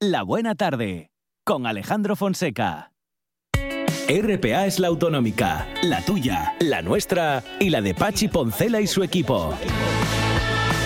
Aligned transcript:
La 0.00 0.22
Buena 0.22 0.54
Tarde, 0.54 1.10
con 1.44 1.66
Alejandro 1.66 2.14
Fonseca. 2.14 2.92
RPA 4.08 4.66
es 4.66 4.78
la 4.78 4.86
autonómica, 4.86 5.66
la 5.82 6.04
tuya, 6.04 6.54
la 6.60 6.82
nuestra 6.82 7.42
y 7.58 7.68
la 7.68 7.80
de 7.80 7.94
Pachi 7.94 8.28
Poncela 8.28 8.80
y 8.80 8.86
su 8.86 9.02
equipo. 9.02 9.52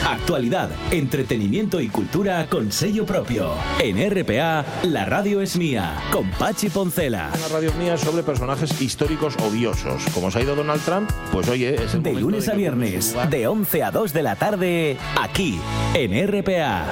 Actualidad, 0.06 0.70
entretenimiento 0.90 1.78
y 1.78 1.88
cultura 1.88 2.46
con 2.48 2.72
sello 2.72 3.04
propio. 3.04 3.52
En 3.82 3.98
RPA, 3.98 4.64
la 4.84 5.04
radio 5.04 5.42
es 5.42 5.58
mía, 5.58 5.92
con 6.10 6.30
Pachi 6.30 6.70
Poncela. 6.70 7.30
Una 7.36 7.48
radio 7.48 7.72
mía 7.74 7.98
sobre 7.98 8.22
personajes 8.22 8.80
históricos 8.80 9.36
odiosos. 9.36 10.06
Como 10.14 10.30
se 10.30 10.38
ha 10.38 10.42
ido 10.42 10.56
Donald 10.56 10.82
Trump, 10.86 11.10
pues 11.30 11.50
oye, 11.50 11.74
es 11.74 11.92
el 11.92 12.02
De 12.02 12.14
lunes 12.14 12.46
de 12.46 12.52
a 12.52 12.54
viernes, 12.54 13.14
de 13.28 13.46
11 13.46 13.82
a 13.82 13.90
2 13.90 14.10
de 14.14 14.22
la 14.22 14.36
tarde, 14.36 14.96
aquí, 15.20 15.60
en 15.92 16.26
RPA. 16.26 16.86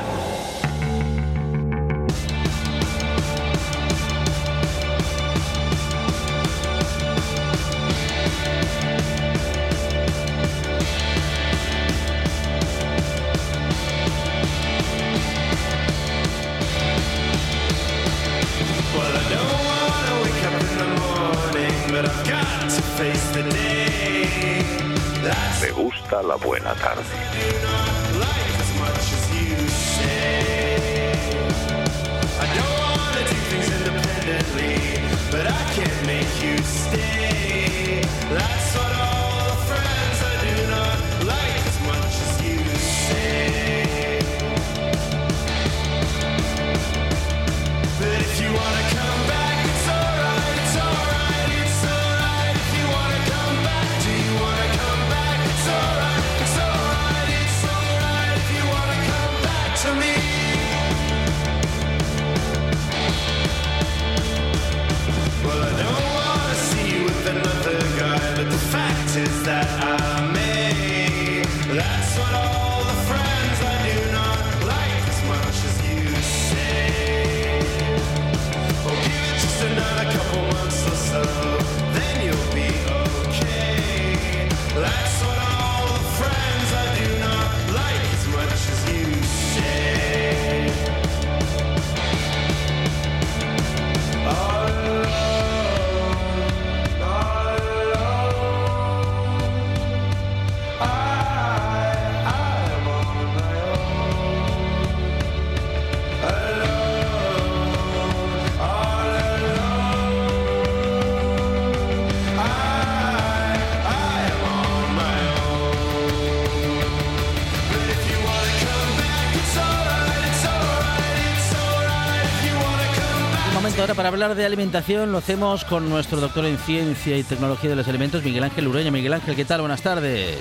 Para 124.00 124.08
hablar 124.08 124.34
de 124.34 124.46
alimentación 124.46 125.12
lo 125.12 125.18
hacemos 125.18 125.66
con 125.66 125.90
nuestro 125.90 126.22
doctor 126.22 126.46
en 126.46 126.56
ciencia 126.56 127.18
y 127.18 127.22
tecnología 127.22 127.68
de 127.68 127.76
los 127.76 127.86
alimentos, 127.86 128.24
Miguel 128.24 128.44
Ángel 128.44 128.66
Ureña. 128.66 128.90
Miguel 128.90 129.12
Ángel, 129.12 129.36
¿qué 129.36 129.44
tal? 129.44 129.60
Buenas 129.60 129.82
tardes. 129.82 130.38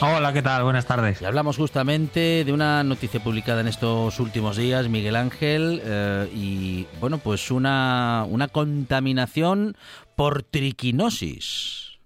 Hola, 0.00 0.32
¿qué 0.32 0.42
tal? 0.42 0.64
Buenas 0.64 0.86
tardes. 0.86 1.22
Y 1.22 1.24
hablamos 1.24 1.56
justamente 1.56 2.42
de 2.44 2.52
una 2.52 2.82
noticia 2.82 3.20
publicada 3.20 3.60
en 3.60 3.68
estos 3.68 4.18
últimos 4.18 4.56
días, 4.56 4.88
Miguel 4.88 5.14
Ángel, 5.14 5.80
eh, 5.84 6.28
y 6.34 6.88
bueno, 6.98 7.18
pues 7.18 7.52
una, 7.52 8.26
una 8.28 8.48
contaminación 8.48 9.76
por 10.16 10.42
triquinosis. 10.42 12.00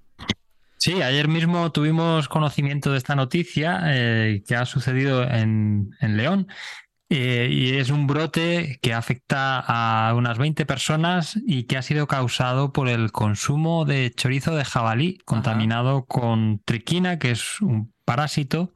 Sí, 0.77 1.01
ayer 1.01 1.29
mismo 1.29 1.73
tuvimos 1.73 2.29
conocimiento 2.29 2.93
de 2.93 2.99
esta 2.99 3.15
noticia 3.15 3.81
eh, 3.87 4.43
que 4.47 4.55
ha 4.55 4.67
sucedido 4.67 5.23
en, 5.23 5.97
en 6.03 6.19
León. 6.19 6.47
Eh, 7.11 7.49
y 7.51 7.77
es 7.77 7.91
un 7.91 8.07
brote 8.07 8.79
que 8.83 8.95
afecta 8.95 9.59
a 9.67 10.15
unas 10.15 10.39
20 10.39 10.65
personas 10.67 11.37
y 11.47 11.65
que 11.65 11.77
ha 11.77 11.83
sido 11.83 12.07
causado 12.07 12.73
por 12.73 12.89
el 12.89 13.13
consumo 13.13 13.85
de 13.85 14.13
chorizo 14.15 14.55
de 14.55 14.65
jabalí 14.65 15.19
contaminado 15.25 16.07
con 16.07 16.61
triquina, 16.65 17.19
que 17.19 17.33
es 17.33 17.61
un 17.61 17.93
parásito 18.05 18.73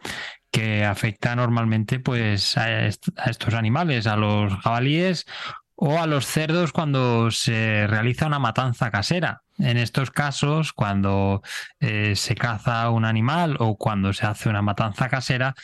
que 0.50 0.84
afecta 0.84 1.34
normalmente 1.36 2.00
pues, 2.00 2.56
a, 2.56 2.86
est- 2.86 3.08
a 3.16 3.30
estos 3.30 3.54
animales, 3.54 4.06
a 4.06 4.16
los 4.16 4.52
jabalíes 4.60 5.26
o 5.76 5.98
a 6.00 6.06
los 6.06 6.26
cerdos 6.26 6.72
cuando 6.72 7.30
se 7.30 7.86
realiza 7.88 8.26
una 8.26 8.38
matanza 8.38 8.90
casera. 8.90 9.42
En 9.58 9.76
estos 9.76 10.10
casos, 10.10 10.72
cuando 10.72 11.42
eh, 11.80 12.14
se 12.16 12.34
caza 12.34 12.90
un 12.90 13.04
animal 13.04 13.56
o 13.60 13.76
cuando 13.76 14.12
se 14.12 14.26
hace 14.26 14.48
una 14.48 14.62
matanza 14.62 15.08
casera, 15.08 15.54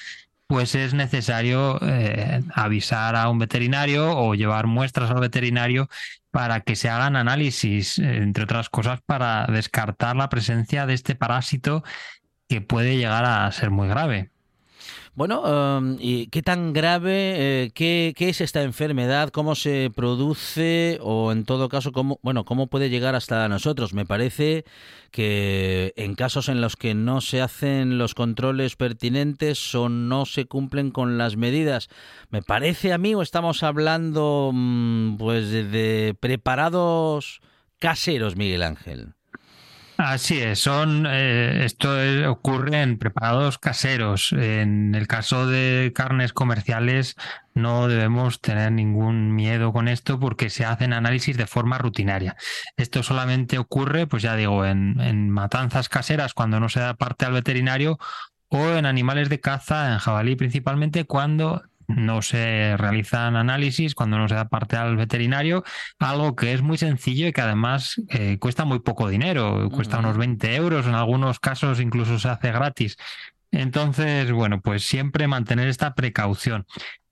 pues 0.50 0.74
es 0.74 0.94
necesario 0.94 1.78
eh, 1.80 2.42
avisar 2.52 3.14
a 3.14 3.28
un 3.28 3.38
veterinario 3.38 4.18
o 4.18 4.34
llevar 4.34 4.66
muestras 4.66 5.08
al 5.08 5.20
veterinario 5.20 5.88
para 6.32 6.62
que 6.62 6.74
se 6.74 6.88
hagan 6.88 7.14
análisis, 7.14 8.00
eh, 8.00 8.16
entre 8.16 8.42
otras 8.42 8.68
cosas, 8.68 9.00
para 9.00 9.46
descartar 9.46 10.16
la 10.16 10.28
presencia 10.28 10.86
de 10.86 10.94
este 10.94 11.14
parásito 11.14 11.84
que 12.48 12.60
puede 12.60 12.96
llegar 12.96 13.24
a 13.26 13.52
ser 13.52 13.70
muy 13.70 13.86
grave. 13.86 14.30
Bueno, 15.20 15.42
um, 15.42 15.98
¿y 16.00 16.28
qué 16.28 16.40
tan 16.40 16.72
grave, 16.72 17.64
eh, 17.64 17.70
qué, 17.74 18.14
qué 18.16 18.30
es 18.30 18.40
esta 18.40 18.62
enfermedad, 18.62 19.28
cómo 19.28 19.54
se 19.54 19.92
produce 19.94 20.98
o 21.02 21.30
en 21.30 21.44
todo 21.44 21.68
caso, 21.68 21.92
cómo, 21.92 22.18
bueno, 22.22 22.46
cómo 22.46 22.68
puede 22.68 22.88
llegar 22.88 23.14
hasta 23.14 23.46
nosotros? 23.46 23.92
Me 23.92 24.06
parece 24.06 24.64
que 25.10 25.92
en 25.96 26.14
casos 26.14 26.48
en 26.48 26.62
los 26.62 26.74
que 26.76 26.94
no 26.94 27.20
se 27.20 27.42
hacen 27.42 27.98
los 27.98 28.14
controles 28.14 28.76
pertinentes 28.76 29.74
o 29.74 29.90
no 29.90 30.24
se 30.24 30.46
cumplen 30.46 30.90
con 30.90 31.18
las 31.18 31.36
medidas, 31.36 31.90
me 32.30 32.40
parece 32.40 32.94
a 32.94 32.96
mí 32.96 33.14
o 33.14 33.20
estamos 33.20 33.62
hablando 33.62 34.52
mm, 34.54 35.18
pues 35.18 35.50
de 35.50 36.16
preparados 36.18 37.42
caseros, 37.78 38.36
Miguel 38.36 38.62
Ángel. 38.62 39.12
Así 40.02 40.40
es, 40.40 40.60
son 40.60 41.04
eh, 41.06 41.66
esto 41.66 42.00
es- 42.00 42.26
ocurre 42.26 42.80
en 42.80 42.96
preparados 42.98 43.58
caseros. 43.58 44.32
En 44.32 44.94
el 44.94 45.06
caso 45.06 45.46
de 45.46 45.92
carnes 45.94 46.32
comerciales 46.32 47.16
no 47.52 47.86
debemos 47.86 48.40
tener 48.40 48.72
ningún 48.72 49.34
miedo 49.34 49.74
con 49.74 49.88
esto 49.88 50.18
porque 50.18 50.48
se 50.48 50.64
hacen 50.64 50.94
análisis 50.94 51.36
de 51.36 51.46
forma 51.46 51.76
rutinaria. 51.76 52.36
Esto 52.78 53.02
solamente 53.02 53.58
ocurre, 53.58 54.06
pues 54.06 54.22
ya 54.22 54.36
digo, 54.36 54.64
en 54.64 55.28
matanzas 55.28 55.90
caseras 55.90 56.32
cuando 56.32 56.60
no 56.60 56.70
se 56.70 56.80
da 56.80 56.94
parte 56.94 57.26
al 57.26 57.32
veterinario 57.34 57.98
o 58.48 58.70
en 58.70 58.86
animales 58.86 59.28
de 59.28 59.40
caza, 59.40 59.92
en 59.92 59.98
jabalí 59.98 60.34
principalmente, 60.34 61.04
cuando 61.04 61.62
no 61.96 62.22
se 62.22 62.76
realizan 62.76 63.36
análisis, 63.36 63.94
cuando 63.94 64.18
no 64.18 64.28
se 64.28 64.34
da 64.34 64.48
parte 64.48 64.76
al 64.76 64.96
veterinario, 64.96 65.64
algo 65.98 66.36
que 66.36 66.52
es 66.52 66.62
muy 66.62 66.78
sencillo 66.78 67.28
y 67.28 67.32
que 67.32 67.40
además 67.40 68.00
eh, 68.08 68.38
cuesta 68.38 68.64
muy 68.64 68.80
poco 68.80 69.08
dinero, 69.08 69.68
cuesta 69.70 69.98
unos 69.98 70.16
20 70.16 70.54
euros, 70.54 70.86
en 70.86 70.94
algunos 70.94 71.40
casos 71.40 71.80
incluso 71.80 72.18
se 72.18 72.28
hace 72.28 72.52
gratis. 72.52 72.96
Entonces, 73.50 74.30
bueno, 74.32 74.60
pues 74.60 74.84
siempre 74.84 75.26
mantener 75.26 75.68
esta 75.68 75.94
precaución. 75.94 76.66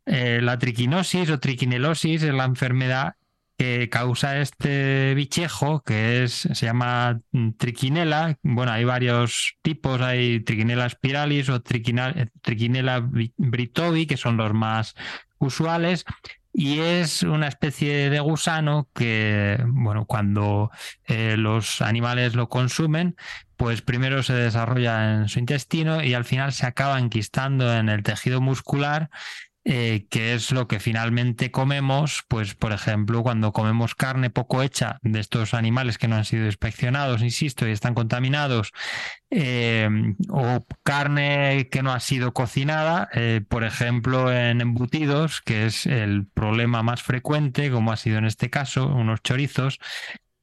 Eh, 0.06 0.40
la 0.42 0.58
triquinosis 0.58 1.28
o 1.30 1.38
triquinelosis 1.38 2.22
es 2.22 2.34
la 2.34 2.44
enfermedad 2.44 3.16
que 3.58 3.88
causa 3.90 4.38
este 4.40 5.14
bichejo, 5.14 5.82
que 5.82 6.24
es, 6.24 6.48
se 6.52 6.66
llama 6.66 7.20
triquinela. 7.58 8.38
Bueno, 8.42 8.72
hay 8.72 8.84
varios 8.84 9.56
tipos, 9.62 10.00
hay 10.00 10.40
triquinela 10.40 10.88
spiralis 10.88 11.48
o 11.50 11.60
triquina- 11.62 12.14
triquinela 12.42 13.00
bri- 13.00 13.34
britovi, 13.36 14.06
que 14.06 14.16
son 14.16 14.36
los 14.36 14.54
más 14.54 14.94
usuales. 15.38 16.04
y 16.52 16.80
es 16.80 17.22
una 17.22 17.46
especie 17.48 18.10
de 18.10 18.20
gusano 18.20 18.88
que, 18.94 19.62
bueno, 19.68 20.06
cuando 20.06 20.70
eh, 21.06 21.36
los 21.36 21.82
animales 21.82 22.34
lo 22.34 22.48
consumen, 22.48 23.16
pues 23.56 23.82
primero 23.82 24.22
se 24.22 24.32
desarrolla 24.34 25.14
en 25.14 25.28
su 25.28 25.38
intestino 25.40 26.02
y 26.02 26.14
al 26.14 26.24
final 26.24 26.52
se 26.52 26.66
acaba 26.66 26.98
enquistando 26.98 27.72
en 27.74 27.88
el 27.88 28.02
tejido 28.02 28.40
muscular 28.40 29.10
eh, 29.70 30.06
que 30.08 30.32
es 30.32 30.50
lo 30.50 30.66
que 30.66 30.80
finalmente 30.80 31.50
comemos, 31.50 32.24
pues 32.26 32.54
por 32.54 32.72
ejemplo, 32.72 33.22
cuando 33.22 33.52
comemos 33.52 33.94
carne 33.94 34.30
poco 34.30 34.62
hecha 34.62 34.98
de 35.02 35.20
estos 35.20 35.52
animales 35.52 35.98
que 35.98 36.08
no 36.08 36.16
han 36.16 36.24
sido 36.24 36.46
inspeccionados, 36.46 37.20
insisto, 37.20 37.68
y 37.68 37.72
están 37.72 37.92
contaminados, 37.92 38.72
eh, 39.28 39.86
o 40.30 40.66
carne 40.84 41.68
que 41.70 41.82
no 41.82 41.92
ha 41.92 42.00
sido 42.00 42.32
cocinada, 42.32 43.10
eh, 43.12 43.42
por 43.46 43.62
ejemplo, 43.62 44.32
en 44.32 44.62
embutidos, 44.62 45.42
que 45.42 45.66
es 45.66 45.84
el 45.84 46.26
problema 46.26 46.82
más 46.82 47.02
frecuente, 47.02 47.70
como 47.70 47.92
ha 47.92 47.98
sido 47.98 48.16
en 48.16 48.24
este 48.24 48.48
caso, 48.48 48.86
unos 48.86 49.20
chorizos, 49.20 49.80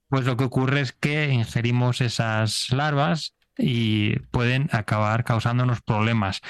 pues 0.08 0.26
lo 0.26 0.38
que 0.38 0.44
ocurre 0.44 0.82
es 0.82 0.92
que 0.92 1.30
ingerimos 1.32 2.00
esas 2.02 2.70
larvas 2.70 3.34
y 3.58 4.20
pueden 4.30 4.70
acabar 4.72 5.24
causándonos 5.24 5.82
problemas. 5.82 6.42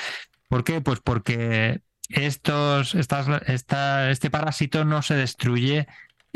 ¿Por 0.49 0.65
qué? 0.65 0.81
Pues 0.81 0.99
porque 0.99 1.84
estos, 2.09 2.95
este 2.95 4.29
parásito 4.29 4.85
no 4.85 5.01
se 5.01 5.15
destruye 5.15 5.87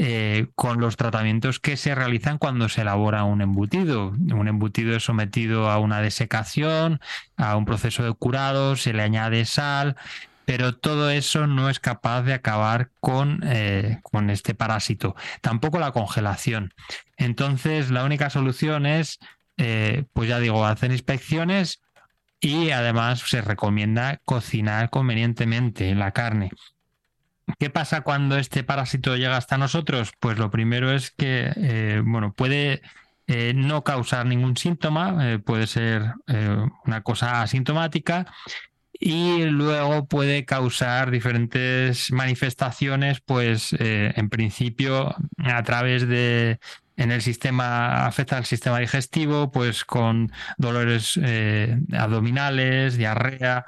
eh, 0.02 0.48
con 0.56 0.80
los 0.80 0.96
tratamientos 0.96 1.60
que 1.60 1.76
se 1.76 1.94
realizan 1.94 2.38
cuando 2.38 2.70
se 2.70 2.82
elabora 2.82 3.26
un 3.26 3.42
embutido. 3.42 4.12
Un 4.12 4.48
embutido 4.48 4.96
es 4.96 5.04
sometido 5.04 5.70
a 5.70 5.78
una 5.80 6.02
desecación, 6.02 7.02
a 7.36 7.58
un 7.58 7.66
proceso 7.66 8.04
de 8.04 8.14
curado, 8.14 8.78
se 8.78 8.94
le 8.94 9.04
añade 9.04 9.44
sal, 9.44 9.98
pero 10.46 10.74
todo 10.74 11.10
eso 11.10 11.48
no 11.48 11.70
es 11.70 11.82
capaz 11.82 12.22
de 12.22 12.34
acabar 12.34 12.92
con, 13.02 13.42
eh, 13.44 14.00
con 14.02 14.30
este 14.30 14.56
parásito. 14.56 15.16
Tampoco 15.42 15.80
la 15.80 15.92
congelación. 15.92 16.74
Entonces, 17.18 17.92
la 17.92 18.06
única 18.06 18.30
solución 18.30 18.86
es, 18.86 19.20
eh, 19.58 20.06
pues 20.14 20.30
ya 20.30 20.40
digo, 20.40 20.66
hacer 20.66 20.94
inspecciones 20.94 21.82
y 22.42 22.72
además 22.72 23.20
se 23.20 23.42
recomienda 23.42 24.22
cocinar 24.26 24.90
convenientemente 24.90 25.94
la 25.96 26.12
carne. 26.12 26.52
¿Qué 27.58 27.70
pasa 27.70 28.02
cuando 28.02 28.38
este 28.38 28.64
parásito 28.64 29.16
llega 29.16 29.38
hasta 29.38 29.58
nosotros? 29.58 30.12
Pues 30.20 30.38
lo 30.38 30.52
primero 30.52 30.92
es 30.92 31.12
que, 31.12 31.52
eh, 31.56 32.02
bueno, 32.06 32.34
puede 32.34 32.82
eh, 33.28 33.54
no 33.56 33.84
causar 33.84 34.26
ningún 34.26 34.56
síntoma, 34.56 35.32
eh, 35.32 35.40
puede 35.40 35.68
ser 35.68 36.14
una 36.86 37.02
cosa 37.02 37.42
asintomática 37.42 38.28
y 38.94 39.46
luego 39.46 40.08
puede 40.08 40.46
causar 40.46 41.10
diferentes 41.10 42.12
manifestaciones, 42.12 43.22
pues 43.22 43.74
en 43.80 44.30
principio 44.30 45.16
a 45.38 45.64
través 45.64 46.08
de 46.08 46.60
en 47.00 47.12
el 47.12 47.22
sistema, 47.22 48.06
afecta 48.06 48.38
al 48.38 48.46
sistema 48.46 48.78
digestivo, 48.80 49.52
pues 49.52 49.86
con 49.86 50.34
dolores 50.58 51.18
eh, 51.24 51.80
abdominales, 51.98 52.98
diarrea. 52.98 53.66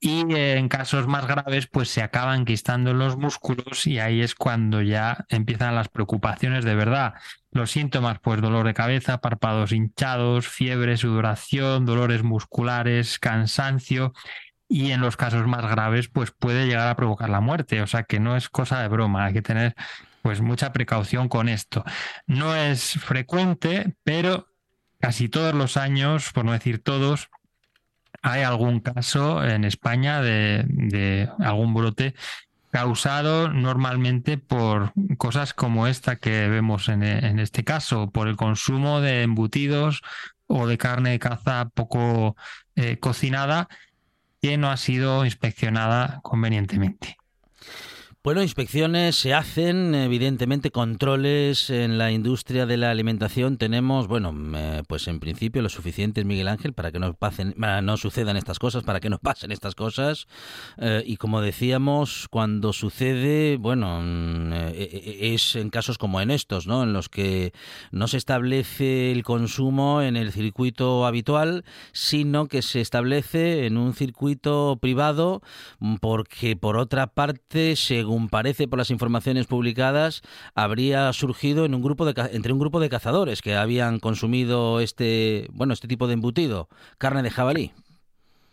Y 0.00 0.34
en 0.34 0.68
casos 0.68 1.06
más 1.06 1.28
graves, 1.28 1.68
pues 1.68 1.90
se 1.90 2.02
acaban 2.02 2.44
quistando 2.44 2.92
los 2.92 3.16
músculos 3.16 3.86
y 3.86 4.00
ahí 4.00 4.20
es 4.20 4.34
cuando 4.34 4.82
ya 4.82 5.26
empiezan 5.28 5.76
las 5.76 5.88
preocupaciones 5.88 6.64
de 6.64 6.74
verdad. 6.74 7.14
Los 7.52 7.70
síntomas, 7.70 8.18
pues 8.18 8.40
dolor 8.40 8.66
de 8.66 8.74
cabeza, 8.74 9.20
párpados 9.20 9.70
hinchados, 9.70 10.48
fiebre, 10.48 10.96
sudoración, 10.96 11.86
dolores 11.86 12.24
musculares, 12.24 13.20
cansancio 13.20 14.12
y 14.68 14.90
en 14.90 15.00
los 15.00 15.16
casos 15.16 15.46
más 15.46 15.62
graves 15.70 16.08
pues 16.08 16.32
puede 16.32 16.66
llegar 16.66 16.88
a 16.88 16.96
provocar 16.96 17.28
la 17.28 17.40
muerte, 17.40 17.82
o 17.82 17.86
sea 17.86 18.04
que 18.04 18.20
no 18.20 18.36
es 18.36 18.48
cosa 18.48 18.80
de 18.80 18.88
broma, 18.88 19.26
hay 19.26 19.32
que 19.32 19.42
tener 19.42 19.74
pues 20.22 20.40
mucha 20.40 20.72
precaución 20.72 21.28
con 21.28 21.48
esto. 21.48 21.84
No 22.26 22.54
es 22.54 22.92
frecuente, 22.92 23.94
pero 24.04 24.48
casi 24.98 25.28
todos 25.28 25.54
los 25.54 25.76
años, 25.76 26.32
por 26.32 26.44
no 26.44 26.52
decir 26.52 26.82
todos, 26.82 27.30
hay 28.22 28.42
algún 28.42 28.80
caso 28.80 29.44
en 29.44 29.64
España 29.64 30.20
de, 30.20 31.28
algún 31.38 31.74
brote 31.74 32.14
causado 32.70 33.48
normalmente 33.48 34.38
por 34.38 34.92
cosas 35.16 35.54
como 35.54 35.86
esta 35.86 36.16
que 36.16 36.48
vemos 36.48 36.88
en, 36.88 37.02
este 37.40 37.64
caso, 37.64 38.10
por 38.10 38.28
el 38.28 38.36
consumo 38.36 39.00
de 39.00 39.22
embutidos 39.22 40.02
o 40.46 40.66
de 40.66 40.78
carne 40.78 41.10
de 41.10 41.18
caza 41.18 41.70
poco 41.74 42.36
eh, 42.76 42.98
cocinada 42.98 43.68
que 44.40 44.56
no 44.56 44.70
ha 44.70 44.76
sido 44.76 45.24
inspeccionada 45.24 46.20
convenientemente. 46.22 47.19
Bueno, 48.22 48.42
inspecciones 48.42 49.16
se 49.16 49.32
hacen, 49.32 49.94
evidentemente 49.94 50.70
controles 50.70 51.70
en 51.70 51.96
la 51.96 52.12
industria 52.12 52.66
de 52.66 52.76
la 52.76 52.90
alimentación. 52.90 53.56
Tenemos, 53.56 54.08
bueno, 54.08 54.34
eh, 54.58 54.82
pues 54.86 55.08
en 55.08 55.20
principio 55.20 55.62
lo 55.62 55.70
suficiente, 55.70 56.22
Miguel 56.26 56.48
Ángel, 56.48 56.74
para 56.74 56.92
que 56.92 56.98
no 56.98 57.14
pasen, 57.14 57.54
no 57.56 57.96
sucedan 57.96 58.36
estas 58.36 58.58
cosas, 58.58 58.82
para 58.82 59.00
que 59.00 59.08
no 59.08 59.18
pasen 59.22 59.52
estas 59.52 59.74
cosas. 59.74 60.26
Eh, 60.76 61.02
y 61.06 61.16
como 61.16 61.40
decíamos, 61.40 62.26
cuando 62.28 62.74
sucede, 62.74 63.56
bueno, 63.56 64.02
mm, 64.02 64.52
eh, 64.52 65.32
es 65.34 65.56
en 65.56 65.70
casos 65.70 65.96
como 65.96 66.20
en 66.20 66.30
estos, 66.30 66.66
¿no? 66.66 66.82
En 66.82 66.92
los 66.92 67.08
que 67.08 67.54
no 67.90 68.06
se 68.06 68.18
establece 68.18 69.12
el 69.12 69.22
consumo 69.22 70.02
en 70.02 70.18
el 70.18 70.30
circuito 70.30 71.06
habitual, 71.06 71.64
sino 71.92 72.48
que 72.48 72.60
se 72.60 72.82
establece 72.82 73.64
en 73.64 73.78
un 73.78 73.94
circuito 73.94 74.78
privado, 74.78 75.40
mm, 75.78 75.94
porque 76.02 76.54
por 76.54 76.76
otra 76.76 77.06
parte, 77.06 77.76
según 77.76 78.09
según 78.10 78.28
parece 78.28 78.66
por 78.66 78.80
las 78.80 78.90
informaciones 78.90 79.46
publicadas, 79.46 80.22
habría 80.56 81.12
surgido 81.12 81.64
en 81.64 81.76
un 81.76 81.82
grupo 81.82 82.04
de, 82.04 82.30
entre 82.32 82.52
un 82.52 82.58
grupo 82.58 82.80
de 82.80 82.88
cazadores 82.88 83.40
que 83.40 83.54
habían 83.54 84.00
consumido 84.00 84.80
este, 84.80 85.46
bueno, 85.52 85.72
este 85.74 85.86
tipo 85.86 86.08
de 86.08 86.14
embutido, 86.14 86.68
carne 86.98 87.22
de 87.22 87.30
jabalí. 87.30 87.72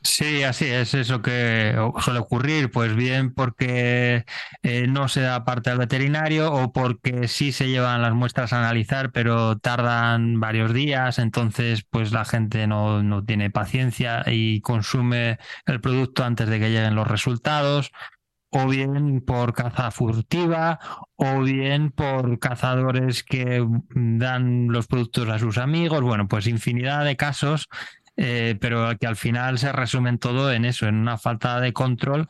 Sí, 0.03 0.43
así 0.43 0.65
es, 0.65 0.93
eso 0.93 1.23
que 1.23 1.75
suele 2.01 2.19
ocurrir, 2.19 2.69
pues 2.69 2.95
bien 2.95 3.33
porque 3.33 4.25
eh, 4.61 4.85
no 4.87 5.07
se 5.07 5.21
da 5.21 5.43
parte 5.43 5.71
al 5.71 5.79
veterinario 5.79 6.53
o 6.53 6.71
porque 6.71 7.27
sí 7.27 7.51
se 7.51 7.67
llevan 7.67 8.03
las 8.03 8.13
muestras 8.13 8.53
a 8.53 8.59
analizar, 8.59 9.11
pero 9.11 9.57
tardan 9.57 10.39
varios 10.39 10.71
días, 10.71 11.17
entonces 11.17 11.83
pues 11.89 12.11
la 12.13 12.25
gente 12.25 12.67
no, 12.67 13.01
no 13.01 13.25
tiene 13.25 13.49
paciencia 13.49 14.23
y 14.27 14.61
consume 14.61 15.39
el 15.65 15.81
producto 15.81 16.23
antes 16.23 16.47
de 16.47 16.59
que 16.59 16.69
lleguen 16.69 16.95
los 16.95 17.07
resultados 17.07 17.91
o 18.49 18.67
bien 18.67 19.21
por 19.21 19.53
caza 19.53 19.91
furtiva, 19.91 20.79
o 21.15 21.41
bien 21.41 21.91
por 21.91 22.39
cazadores 22.39 23.23
que 23.23 23.65
dan 23.89 24.67
los 24.69 24.87
productos 24.87 25.29
a 25.29 25.39
sus 25.39 25.57
amigos. 25.57 26.01
Bueno, 26.01 26.27
pues 26.27 26.47
infinidad 26.47 27.03
de 27.03 27.17
casos, 27.17 27.67
eh, 28.15 28.57
pero 28.59 28.97
que 28.99 29.07
al 29.07 29.15
final 29.15 29.59
se 29.59 29.71
resumen 29.71 30.17
todo 30.17 30.51
en 30.51 30.65
eso, 30.65 30.87
en 30.87 30.95
una 30.95 31.17
falta 31.17 31.59
de 31.59 31.73
control 31.73 32.27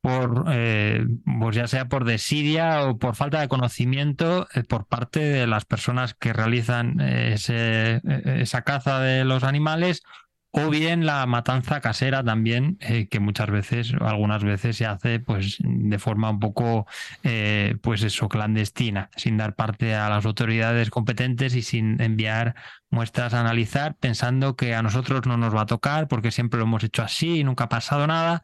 por 0.00 0.44
eh, 0.48 1.04
pues 1.40 1.56
ya 1.56 1.66
sea 1.66 1.88
por 1.88 2.04
desidia 2.04 2.84
o 2.84 2.98
por 2.98 3.16
falta 3.16 3.40
de 3.40 3.48
conocimiento 3.48 4.46
eh, 4.54 4.62
por 4.62 4.86
parte 4.86 5.20
de 5.20 5.46
las 5.48 5.64
personas 5.64 6.14
que 6.14 6.32
realizan 6.32 7.00
esa 7.00 8.62
caza 8.62 9.00
de 9.00 9.24
los 9.24 9.42
animales 9.42 10.02
o 10.50 10.70
bien 10.70 11.04
la 11.04 11.26
matanza 11.26 11.80
casera 11.80 12.24
también, 12.24 12.78
eh, 12.80 13.06
que 13.08 13.20
muchas 13.20 13.50
veces, 13.50 13.92
algunas 14.00 14.42
veces 14.42 14.76
se 14.76 14.86
hace 14.86 15.20
pues 15.20 15.58
de 15.60 15.98
forma 15.98 16.30
un 16.30 16.40
poco, 16.40 16.86
eh, 17.22 17.76
pues 17.82 18.02
eso, 18.02 18.28
clandestina, 18.28 19.10
sin 19.16 19.36
dar 19.36 19.54
parte 19.54 19.94
a 19.94 20.08
las 20.08 20.24
autoridades 20.24 20.90
competentes 20.90 21.54
y 21.54 21.62
sin 21.62 22.00
enviar 22.00 22.54
muestras 22.90 23.34
a 23.34 23.40
analizar, 23.40 23.96
pensando 23.96 24.56
que 24.56 24.74
a 24.74 24.82
nosotros 24.82 25.26
no 25.26 25.36
nos 25.36 25.54
va 25.54 25.62
a 25.62 25.66
tocar 25.66 26.08
porque 26.08 26.30
siempre 26.30 26.58
lo 26.58 26.64
hemos 26.64 26.82
hecho 26.82 27.02
así 27.02 27.40
y 27.40 27.44
nunca 27.44 27.64
ha 27.64 27.68
pasado 27.68 28.06
nada. 28.06 28.42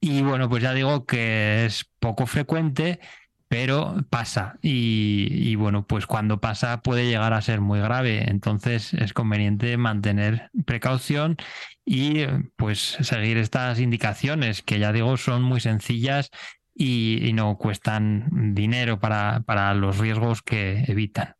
Y 0.00 0.22
bueno, 0.22 0.48
pues 0.48 0.62
ya 0.62 0.72
digo 0.72 1.04
que 1.04 1.66
es 1.66 1.84
poco 2.00 2.26
frecuente 2.26 3.00
pero 3.48 3.96
pasa 4.10 4.58
y, 4.60 5.54
bueno, 5.54 5.86
pues 5.86 6.06
cuando 6.06 6.40
pasa 6.40 6.82
puede 6.82 7.06
llegar 7.06 7.32
a 7.32 7.42
ser 7.42 7.60
muy 7.60 7.80
grave, 7.80 8.28
entonces 8.28 8.92
es 8.94 9.12
conveniente 9.12 9.76
mantener 9.76 10.50
precaución 10.64 11.36
y 11.84 12.26
pues 12.56 12.98
seguir 13.00 13.36
estas 13.38 13.78
indicaciones 13.78 14.62
que 14.62 14.80
ya 14.80 14.92
digo 14.92 15.16
son 15.16 15.42
muy 15.42 15.60
sencillas 15.60 16.30
y, 16.74 17.26
y 17.26 17.32
no 17.32 17.56
cuestan 17.56 18.54
dinero 18.54 18.98
para, 18.98 19.40
para 19.46 19.74
los 19.74 19.98
riesgos 19.98 20.42
que 20.42 20.84
evitan. 20.88 21.35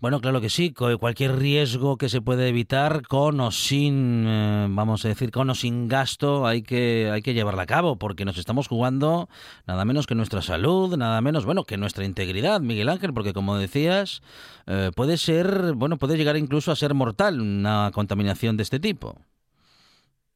Bueno, 0.00 0.20
claro 0.20 0.40
que 0.40 0.48
sí, 0.48 0.72
cualquier 0.72 1.40
riesgo 1.40 1.96
que 1.96 2.08
se 2.08 2.20
puede 2.20 2.46
evitar 2.48 3.02
con 3.08 3.40
o 3.40 3.50
sin, 3.50 4.26
eh, 4.28 4.66
vamos 4.70 5.04
a 5.04 5.08
decir, 5.08 5.32
con 5.32 5.50
o 5.50 5.56
sin 5.56 5.88
gasto, 5.88 6.46
hay 6.46 6.62
que, 6.62 7.10
hay 7.12 7.20
que 7.20 7.34
llevarla 7.34 7.64
a 7.64 7.66
cabo, 7.66 7.96
porque 7.96 8.24
nos 8.24 8.38
estamos 8.38 8.68
jugando 8.68 9.28
nada 9.66 9.84
menos 9.84 10.06
que 10.06 10.14
nuestra 10.14 10.40
salud, 10.40 10.96
nada 10.96 11.20
menos, 11.20 11.44
bueno, 11.44 11.64
que 11.64 11.76
nuestra 11.76 12.04
integridad, 12.04 12.60
Miguel 12.60 12.90
Ángel, 12.90 13.12
porque 13.12 13.32
como 13.32 13.56
decías, 13.58 14.22
eh, 14.68 14.92
puede 14.94 15.16
ser, 15.16 15.72
bueno, 15.74 15.96
puede 15.96 16.16
llegar 16.16 16.36
incluso 16.36 16.70
a 16.70 16.76
ser 16.76 16.94
mortal 16.94 17.40
una 17.40 17.90
contaminación 17.92 18.56
de 18.56 18.62
este 18.62 18.78
tipo. 18.78 19.16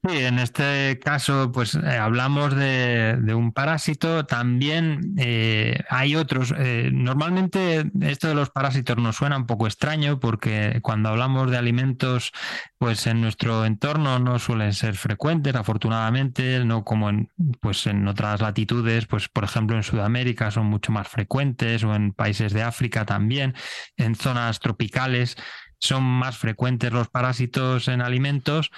Sí, 0.04 0.18
en 0.18 0.40
este 0.40 0.98
caso, 0.98 1.52
pues 1.52 1.76
eh, 1.76 1.96
hablamos 1.96 2.56
de, 2.56 3.16
un 3.36 3.52
parásito. 3.52 4.26
También 4.26 5.14
eh, 5.16 5.78
hay 5.88 6.16
otros. 6.16 6.52
eh, 6.58 6.90
normalmente 6.92 7.84
esto 8.00 8.26
de 8.26 8.34
los 8.34 8.50
parásitos 8.50 8.96
nos 8.96 9.14
suena 9.14 9.36
un 9.36 9.46
poco 9.46 9.68
extraño 9.68 10.18
porque 10.18 10.80
cuando 10.82 11.08
hablamos 11.10 11.52
de 11.52 11.56
alimentos, 11.56 12.32
pues 12.78 13.06
en 13.06 13.20
nuestro 13.20 13.64
entorno 13.64 14.18
no 14.18 14.40
suelen 14.40 14.72
ser 14.72 14.96
frecuentes, 14.96 15.54
afortunadamente, 15.54 16.64
no 16.64 16.82
como 16.82 17.08
en, 17.08 17.30
pues 17.60 17.86
en 17.86 18.08
otras 18.08 18.40
latitudes, 18.40 19.06
pues 19.06 19.28
por 19.28 19.44
ejemplo 19.44 19.76
en 19.76 19.84
Sudamérica 19.84 20.50
son 20.50 20.66
mucho 20.66 20.90
más 20.90 21.06
frecuentes 21.06 21.84
o 21.84 21.94
en 21.94 22.12
países 22.12 22.52
de 22.52 22.64
África 22.64 23.06
también, 23.06 23.54
en 23.96 24.16
zonas 24.16 24.58
tropicales 24.58 25.36
son 25.78 26.04
más 26.04 26.38
frecuentes 26.38 26.92
los 26.92 27.08
parásitos 27.08 27.88
en 27.88 28.02
alimentos 28.02 28.70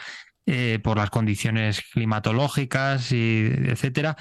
eh, 0.46 0.78
por 0.82 0.96
las 0.96 1.10
condiciones 1.10 1.82
climatológicas 1.92 3.12
y 3.12 3.46
etcétera. 3.66 4.16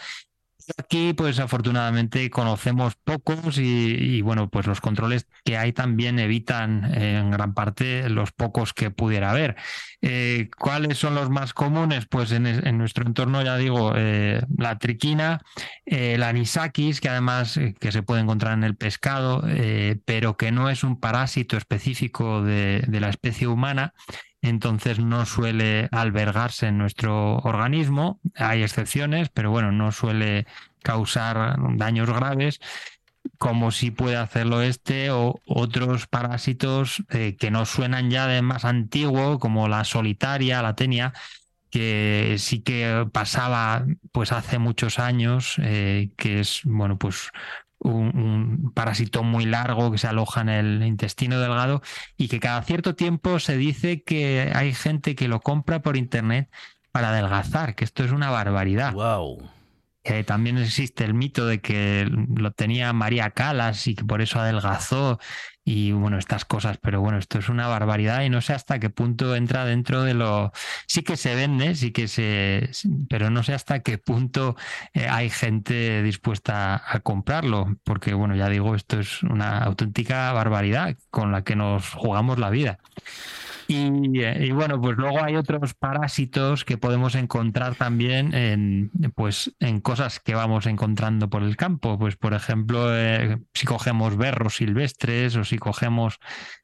Aquí, 0.78 1.14
pues 1.14 1.40
afortunadamente 1.40 2.30
conocemos 2.30 2.96
pocos 2.96 3.58
y, 3.58 4.22
bueno, 4.22 4.50
pues 4.50 4.66
los 4.66 4.80
controles 4.80 5.28
que 5.44 5.58
hay 5.58 5.74
también 5.74 6.20
evitan 6.20 6.94
eh, 6.94 7.18
en 7.18 7.32
gran 7.32 7.54
parte 7.54 8.08
los 8.10 8.32
pocos 8.32 8.74
que 8.74 8.90
pudiera 8.90 9.32
haber. 9.32 9.58
Eh, 10.02 10.50
¿Cuáles 10.58 10.98
son 10.98 11.16
los 11.16 11.30
más 11.30 11.54
comunes? 11.54 12.06
Pues 12.06 12.32
en, 12.32 12.78
nuestro 12.78 13.06
entorno, 13.06 13.42
ya 13.42 13.58
digo, 13.58 13.94
eh, 13.96 14.42
la 14.58 14.78
triquina, 14.80 15.42
el 15.86 16.24
anisakis, 16.24 17.02
que 17.02 17.10
además 17.10 17.58
eh, 17.58 17.76
que 17.78 17.92
se 17.92 18.04
puede 18.04 18.22
encontrar 18.22 18.54
en 18.54 18.64
el 18.64 18.78
pescado, 18.78 19.44
eh, 19.48 20.00
pero 20.06 20.38
que 20.38 20.52
no 20.54 20.70
es 20.70 20.84
un 20.86 20.98
parásito 21.00 21.58
específico 21.58 22.42
de 22.42 22.86
la 22.88 23.10
especie 23.10 23.48
humana 23.48 23.94
entonces 24.44 25.00
no 25.00 25.26
suele 25.26 25.88
albergarse 25.92 26.68
en 26.68 26.78
nuestro 26.78 27.38
organismo. 27.38 28.20
Hay 28.36 28.62
excepciones, 28.62 29.30
pero 29.30 29.50
bueno, 29.50 29.72
no 29.72 29.92
suele 29.92 30.46
causar 30.84 31.56
daños 31.78 32.10
graves, 32.10 32.60
como 33.38 33.72
si 33.72 33.90
puede 33.90 34.18
hacerlo 34.18 34.62
este 34.62 35.12
o 35.12 35.40
otros 35.46 36.08
parásitos 36.08 37.04
eh, 37.10 37.38
que 37.40 37.52
nos 37.52 37.70
suenan 37.70 38.12
ya 38.12 38.28
de 38.28 38.42
más 38.42 38.66
antiguo, 38.66 39.40
como 39.40 39.70
la 39.70 39.86
solitaria, 39.86 40.62
la 40.62 40.76
tenia, 40.76 41.14
que 41.70 42.36
sí 42.38 42.60
que 42.60 43.08
pasaba 43.12 43.86
pues 44.12 44.34
hace 44.34 44.60
muchos 44.60 45.00
años, 45.00 45.56
eh, 45.60 46.12
que 46.18 46.42
es 46.42 46.62
bueno 46.66 46.98
pues 46.98 47.30
un, 47.84 48.18
un, 48.18 48.72
parásito 48.74 49.24
muy 49.24 49.46
largo 49.46 49.92
que 49.92 49.98
se 49.98 50.08
aloja 50.08 50.42
en 50.42 50.50
el 50.50 50.84
intestino 50.84 51.40
delgado 51.40 51.82
y 52.18 52.28
que 52.28 52.40
cada 52.40 52.62
cierto 52.64 52.96
tiempo 52.96 53.40
se 53.40 53.58
dice 53.58 54.04
que 54.04 54.52
hay 54.54 54.74
gente 54.74 55.16
que 55.16 55.28
lo 55.28 55.42
compra 55.42 55.82
por 55.82 55.98
internet 55.98 56.50
para 56.92 57.10
adelgazar, 57.10 57.76
que 57.76 57.84
esto 57.84 58.04
es 58.04 58.12
una 58.12 58.30
barbaridad. 58.30 58.94
Wow. 58.94 59.50
Eh, 60.06 60.24
también 60.26 60.58
existe 60.58 61.06
el 61.06 61.14
mito 61.14 61.46
de 61.48 61.62
que 61.62 62.06
lo 62.10 62.52
tenía 62.52 62.92
María 62.92 63.32
Calas 63.32 63.88
y 63.88 63.96
que 63.96 64.04
por 64.04 64.22
eso 64.22 64.40
adelgazó 64.40 65.18
y 65.66 65.92
bueno, 65.94 66.18
estas 66.18 66.46
cosas, 66.46 66.78
pero 66.78 67.00
bueno, 67.00 67.18
esto 67.18 67.40
es 67.40 67.50
una 67.50 67.68
barbaridad 67.68 68.24
y 68.24 68.30
no 68.30 68.42
sé 68.42 68.54
hasta 68.54 68.80
qué 68.80 68.90
punto 68.90 69.36
entra 69.36 69.66
dentro 69.66 70.04
de 70.04 70.14
lo... 70.14 70.52
Sí 70.88 71.04
que 71.04 71.16
se 71.16 71.36
vende, 71.36 71.76
sí 71.76 71.92
que 71.92 72.08
se... 72.08 72.70
pero 73.10 73.30
no 73.30 73.44
sé 73.44 73.54
hasta 73.54 73.80
qué 73.80 73.98
punto 73.98 74.56
eh, 74.94 75.08
hay 75.10 75.30
gente 75.30 76.04
dispuesta 76.04 76.84
a 76.86 77.00
comprarlo, 77.00 77.78
porque 77.84 78.14
bueno, 78.14 78.36
ya 78.36 78.50
digo, 78.50 78.76
esto 78.76 79.00
es 79.00 79.24
una 79.24 79.60
auténtica 79.60 80.32
barbaridad 80.34 80.98
con 81.10 81.32
la 81.32 81.44
que 81.44 81.56
nos 81.56 81.90
jugamos 81.94 82.40
la 82.40 82.50
vida. 82.50 82.80
Y, 83.74 84.24
y, 84.24 84.52
bueno, 84.52 84.80
pues 84.80 84.98
luego 84.98 85.24
hay 85.24 85.36
otros 85.36 85.74
parásitos 85.74 86.66
que 86.66 86.78
podemos 86.78 87.16
encontrar 87.16 87.76
también 87.76 88.34
en, 88.34 88.92
pues, 89.16 89.54
en 89.60 89.82
cosas 89.82 90.20
que 90.20 90.36
vamos 90.36 90.66
encontrando 90.66 91.30
por 91.30 91.44
el 91.44 91.56
campo. 91.56 91.98
Pues, 91.98 92.16
por 92.16 92.34
ejemplo, 92.34 92.96
eh, 92.96 93.40
si 93.54 93.66
cogemos 93.66 94.18
berros 94.18 94.56
silvestres 94.58 95.36
o 95.36 95.44
si 95.44 95.58
cogemos 95.58 96.20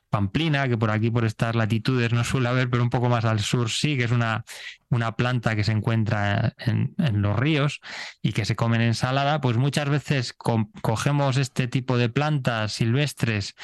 pamplina, 0.09 0.67
que 0.67 0.77
por 0.77 0.91
aquí, 0.91 1.11
por 1.11 1.25
estas 1.25 1.55
latitudes, 1.55 2.11
no 2.11 2.23
suele 2.23 2.49
haber, 2.49 2.69
pero 2.69 2.83
un 2.83 2.89
poco 2.89 3.09
más 3.09 3.25
al 3.25 3.39
sur 3.39 3.69
sí, 3.69 3.97
que 3.97 4.05
es 4.05 4.11
una, 4.11 4.43
una 4.89 5.15
planta 5.15 5.55
que 5.55 5.63
se 5.63 5.71
encuentra 5.71 6.53
en, 6.57 6.95
en, 6.97 7.21
los 7.21 7.37
ríos 7.37 7.79
y 8.21 8.33
que 8.33 8.45
se 8.45 8.55
come 8.55 8.77
en 8.77 8.83
ensalada, 8.83 9.39
pues 9.39 9.57
muchas 9.57 9.89
veces 9.89 10.33
co 10.33 10.69
cogemos 10.81 11.37
este 11.37 11.67
tipo 11.67 11.97
de 11.97 12.09
plantas 12.09 12.73
silvestres 12.73 13.55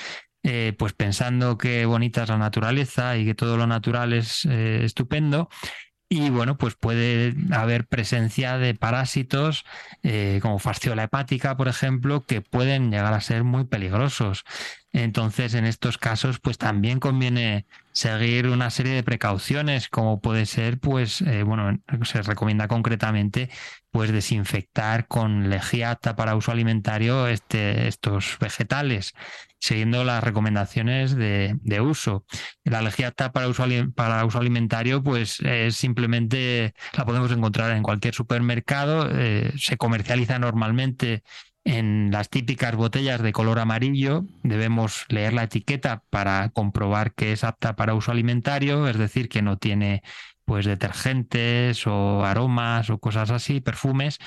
eh, 0.47 0.73
pues 0.77 0.93
pensando 0.93 1.57
que 1.57 1.87
bonita 1.87 2.21
es 2.21 2.29
la 2.29 2.37
naturaleza 2.37 3.17
y 3.17 3.25
que 3.25 3.33
todo 3.33 3.57
lo 3.57 3.65
natural 3.65 4.13
es 4.13 4.45
eh, 4.45 4.85
estupendo. 4.85 5.49
Y 6.07 6.29
bueno, 6.29 6.55
pues 6.59 6.75
puede 6.75 7.33
haber 7.51 7.87
presencia 7.87 8.59
de 8.59 8.75
parásitos 8.75 9.65
eh, 10.03 10.37
como 10.43 10.59
fasciola 10.59 11.03
hepática, 11.03 11.57
por 11.57 11.67
ejemplo, 11.67 12.25
que 12.25 12.41
pueden 12.41 12.91
llegar 12.91 13.13
a 13.13 13.21
ser 13.21 13.43
muy 13.43 13.65
peligrosos. 13.65 14.43
Entonces, 14.93 15.55
en 15.55 15.65
estos 15.65 15.97
casos, 15.97 16.39
pues 16.39 16.59
también 16.59 16.99
conviene 16.99 17.65
seguir 17.95 18.49
una 18.49 18.69
serie 18.69 18.93
de 18.93 19.03
precauciones, 19.03 19.87
como 19.87 20.19
puede 20.19 20.45
ser, 20.45 20.79
pues, 20.79 21.21
eh, 21.21 21.43
bueno, 21.43 21.79
se 22.03 22.21
recomienda 22.21 22.67
concretamente, 22.67 23.49
pues, 23.89 24.11
desinfectar 24.11 25.07
con 25.07 25.49
lejía 25.49 25.91
apta 25.91 26.15
para 26.15 26.35
uso 26.35 26.51
alimentario 26.51 27.27
este, 27.27 27.87
estos 27.87 28.37
vegetales, 28.39 29.13
siguiendo 29.59 30.03
las 30.03 30.21
recomendaciones 30.21 31.15
de, 31.15 31.57
de 31.61 31.79
uso. 31.79 32.25
La 32.65 32.81
lejía 32.81 33.07
apta 33.07 33.31
para 33.31 33.47
uso, 33.47 33.63
para 33.95 34.25
uso 34.25 34.39
alimentario, 34.39 35.01
pues, 35.01 35.39
es 35.39 35.77
simplemente 35.77 36.73
la 36.97 37.05
podemos 37.05 37.31
encontrar 37.31 37.71
en 37.77 37.81
cualquier 37.83 38.13
supermercado, 38.13 39.09
eh, 39.09 39.53
se 39.57 39.77
comercializa 39.77 40.37
normalmente 40.37 41.23
en 41.65 42.11
las 42.11 42.29
típicas 42.29 42.75
botellas 42.75 43.21
de 43.21 43.33
color 43.33 43.59
amarillo 43.59 44.25
debemos 44.43 45.05
leer 45.09 45.33
la 45.33 45.43
etiqueta 45.43 46.03
para 46.11 46.49
comprobar 46.49 47.13
que 47.13 47.31
es 47.31 47.43
apta 47.43 47.75
para 47.75 47.95
uso 47.95 48.11
alimentario, 48.11 48.87
es 48.87 48.97
decir, 48.97 49.27
que 49.27 49.41
no 49.41 49.57
tiene 49.57 50.03
pues 50.45 50.65
detergentes 50.65 51.87
o 51.87 52.23
aromas 52.23 52.91
o 52.91 52.99
cosas 52.99 53.31
así, 53.31 53.61
perfumes. 53.61 54.19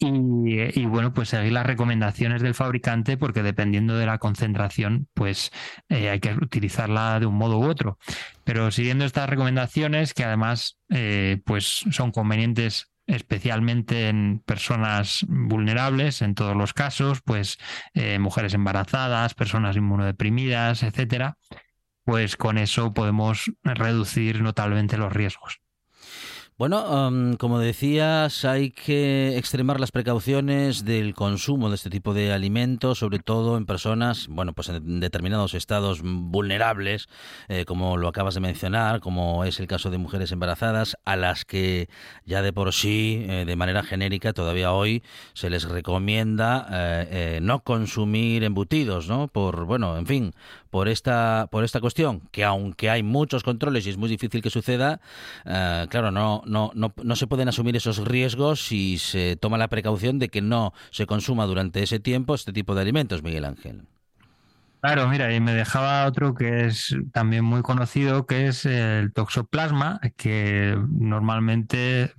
Y, 0.00 0.84
bueno, 0.84 1.14
pues 1.14 1.30
seguir 1.30 1.52
las 1.52 1.64
recomendaciones 1.64 2.42
del 2.42 2.54
fabricante 2.54 3.16
porque 3.16 3.42
dependiendo 3.42 3.96
de 3.96 4.04
la 4.04 4.18
concentración, 4.18 5.08
pues 5.14 5.50
eh, 5.88 6.10
hay 6.10 6.20
que 6.20 6.34
utilizarla 6.34 7.20
de 7.20 7.26
un 7.26 7.36
modo 7.36 7.58
u 7.58 7.64
otro. 7.64 7.98
Pero 8.42 8.70
siguiendo 8.70 9.06
estas 9.06 9.30
recomendaciones, 9.30 10.12
que 10.12 10.24
además 10.24 10.78
eh, 10.90 11.40
pues 11.46 11.84
son 11.90 12.10
convenientes 12.10 12.93
especialmente 13.06 14.08
en 14.08 14.42
personas 14.44 15.24
vulnerables, 15.28 16.22
en 16.22 16.34
todos 16.34 16.56
los 16.56 16.72
casos, 16.72 17.20
pues 17.22 17.58
eh, 17.94 18.18
mujeres 18.18 18.54
embarazadas, 18.54 19.34
personas 19.34 19.76
inmunodeprimidas, 19.76 20.82
etcétera, 20.82 21.38
pues 22.04 22.36
con 22.36 22.58
eso 22.58 22.94
podemos 22.94 23.50
reducir 23.62 24.42
notablemente 24.42 24.98
los 24.98 25.12
riesgos. 25.12 25.63
Bueno, 26.56 27.08
um, 27.08 27.34
como 27.34 27.58
decías, 27.58 28.44
hay 28.44 28.70
que 28.70 29.36
extremar 29.36 29.80
las 29.80 29.90
precauciones 29.90 30.84
del 30.84 31.12
consumo 31.12 31.68
de 31.68 31.74
este 31.74 31.90
tipo 31.90 32.14
de 32.14 32.32
alimentos, 32.32 33.00
sobre 33.00 33.18
todo 33.18 33.56
en 33.56 33.66
personas, 33.66 34.28
bueno, 34.28 34.52
pues 34.52 34.68
en 34.68 35.00
determinados 35.00 35.54
estados 35.54 36.02
vulnerables, 36.04 37.08
eh, 37.48 37.64
como 37.64 37.96
lo 37.96 38.06
acabas 38.06 38.34
de 38.34 38.40
mencionar, 38.40 39.00
como 39.00 39.44
es 39.44 39.58
el 39.58 39.66
caso 39.66 39.90
de 39.90 39.98
mujeres 39.98 40.30
embarazadas, 40.30 40.96
a 41.04 41.16
las 41.16 41.44
que 41.44 41.88
ya 42.24 42.40
de 42.40 42.52
por 42.52 42.72
sí, 42.72 43.26
eh, 43.28 43.44
de 43.44 43.56
manera 43.56 43.82
genérica, 43.82 44.32
todavía 44.32 44.70
hoy 44.70 45.02
se 45.32 45.50
les 45.50 45.64
recomienda 45.64 46.68
eh, 46.70 47.40
no 47.42 47.64
consumir 47.64 48.44
embutidos, 48.44 49.08
¿no? 49.08 49.26
Por, 49.26 49.64
bueno, 49.64 49.98
en 49.98 50.06
fin, 50.06 50.34
por 50.74 50.88
esta, 50.88 51.46
por 51.52 51.62
esta 51.62 51.80
cuestión, 51.80 52.22
que 52.32 52.42
aunque 52.42 52.90
hay 52.90 53.04
muchos 53.04 53.44
controles 53.44 53.86
y 53.86 53.90
es 53.90 53.96
muy 53.96 54.08
difícil 54.08 54.42
que 54.42 54.50
suceda, 54.50 55.00
claro, 55.44 56.10
no 56.10 56.42
no, 56.46 56.72
no, 56.74 56.92
no, 57.00 57.14
se 57.14 57.28
pueden 57.28 57.48
asumir 57.48 57.76
esos 57.76 57.98
riesgos 57.98 58.66
si 58.66 58.98
se 58.98 59.36
toma 59.36 59.56
la 59.56 59.68
precaución 59.68 60.18
de 60.18 60.30
que 60.30 60.42
no 60.42 60.72
se 60.90 61.06
consuma 61.06 61.46
durante 61.46 61.80
ese 61.80 62.00
tiempo 62.00 62.34
este 62.34 62.52
tipo 62.52 62.74
de 62.74 62.80
alimentos, 62.80 63.22
Miguel 63.22 63.44
Ángel. 63.44 63.82
Claro, 64.80 65.06
mira, 65.06 65.32
y 65.32 65.38
me 65.38 65.54
dejaba 65.54 66.06
otro 66.06 66.34
que 66.34 66.66
es 66.66 66.96
también 67.12 67.44
muy 67.44 67.62
conocido, 67.62 68.26
que 68.26 68.48
es 68.48 68.66
el 68.66 69.12
toxoplasma, 69.12 70.00
que 70.16 70.76
normalmente 70.90 72.14